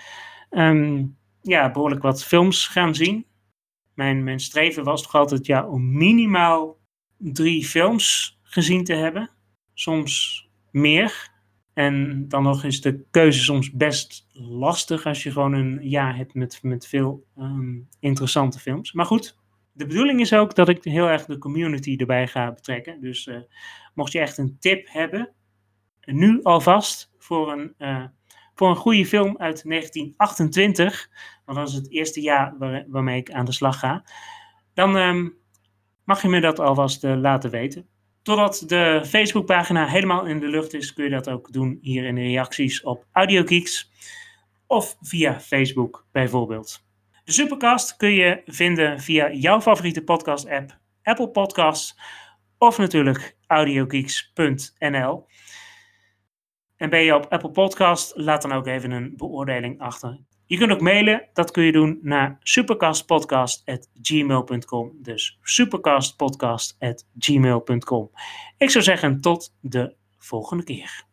um, 0.51 1.17
ja, 1.43 1.71
behoorlijk 1.71 2.03
wat 2.03 2.25
films 2.25 2.67
gaan 2.67 2.95
zien 2.95 3.27
mijn, 3.94 4.24
mijn 4.24 4.40
streven 4.40 4.85
was 4.85 5.02
toch 5.02 5.14
altijd 5.14 5.46
ja, 5.46 5.68
om 5.68 5.96
minimaal 5.96 6.78
drie 7.16 7.64
films 7.64 8.38
gezien 8.42 8.85
te 8.85 8.94
hebben. 8.94 9.31
Soms 9.74 10.46
meer. 10.70 11.31
En 11.74 12.28
dan 12.28 12.42
nog 12.42 12.64
is 12.64 12.81
de 12.81 13.05
keuze 13.11 13.42
soms 13.42 13.70
best 13.70 14.26
lastig 14.33 15.07
als 15.07 15.22
je 15.22 15.31
gewoon 15.31 15.52
een 15.52 15.88
jaar 15.88 16.16
hebt 16.16 16.35
met, 16.35 16.59
met 16.62 16.87
veel 16.87 17.26
ehm, 17.37 17.78
interessante 18.00 18.59
films. 18.59 18.92
Maar 18.92 19.07
goed, 19.07 19.38
de 19.72 19.87
bedoeling 19.87 20.20
is 20.20 20.33
ook 20.33 20.55
dat 20.55 20.68
ik 20.68 20.85
heel 20.85 21.07
erg 21.07 21.24
de 21.24 21.38
community 21.38 21.96
erbij 21.96 22.28
ga 22.28 22.52
betrekken. 22.52 23.00
Dus 23.00 23.26
uh, 23.26 23.37
mocht 23.94 24.12
je 24.12 24.18
echt 24.18 24.38
een 24.38 24.57
tip 24.59 24.88
hebben, 24.90 25.33
nu 26.05 26.42
alvast 26.42 27.12
voor 27.18 27.52
een, 27.52 27.74
uh, 27.78 28.05
voor 28.62 28.70
een 28.70 28.77
goede 28.77 29.07
film 29.07 29.38
uit 29.38 29.62
1928 29.64 31.11
want 31.44 31.59
dat 31.59 31.68
is 31.68 31.75
het 31.75 31.90
eerste 31.90 32.20
jaar 32.20 32.55
waar, 32.59 32.85
waarmee 32.88 33.16
ik 33.16 33.31
aan 33.31 33.44
de 33.44 33.53
slag 33.53 33.79
ga, 33.79 34.05
dan 34.75 34.96
ehm, 34.96 35.29
mag 36.05 36.22
je 36.22 36.29
me 36.29 36.40
dat 36.40 36.59
alvast 36.59 37.05
uh, 37.05 37.16
laten 37.16 37.51
weten. 37.51 37.87
Totdat 38.22 38.64
de 38.66 39.03
Facebookpagina 39.07 39.87
helemaal 39.87 40.27
in 40.27 40.40
de 40.40 40.46
lucht 40.46 40.75
is, 40.75 40.92
kun 40.92 41.05
je 41.05 41.11
dat 41.11 41.29
ook 41.29 41.53
doen 41.53 41.79
hier 41.81 42.05
in 42.05 42.14
de 42.14 42.20
reacties 42.20 42.83
op 42.83 43.07
AudioGeeks 43.12 43.92
of 44.66 44.96
via 45.01 45.40
Facebook 45.40 46.07
bijvoorbeeld. 46.12 46.85
De 47.25 47.33
Supercast 47.33 47.96
kun 47.96 48.12
je 48.12 48.42
vinden 48.46 49.01
via 49.01 49.33
jouw 49.33 49.61
favoriete 49.61 50.05
podcast-app, 50.05 50.79
Apple 51.03 51.29
Podcasts 51.29 51.98
of 52.59 52.79
natuurlijk 52.79 53.37
audiogeeks.nl. 53.46 55.27
En 56.83 56.90
ben 56.90 57.03
je 57.03 57.14
op 57.14 57.27
Apple 57.29 57.51
Podcast, 57.51 58.12
laat 58.16 58.42
dan 58.42 58.53
ook 58.53 58.66
even 58.66 58.90
een 58.90 59.14
beoordeling 59.16 59.81
achter. 59.81 60.21
Je 60.47 60.59
kunt 60.59 60.73
ook 60.73 60.81
mailen, 60.81 61.29
dat 61.33 61.51
kun 61.51 61.62
je 61.62 61.73
doen 61.73 61.99
naar 62.03 62.38
supercastpodcast.gmail.com. 62.40 64.92
Dus 65.03 65.38
supercastpodcast.gmail.com. 65.42 68.11
Ik 68.59 68.71
zou 68.71 68.85
zeggen 68.85 69.21
tot 69.21 69.55
de 69.61 69.95
volgende 70.18 70.64
keer. 70.64 71.05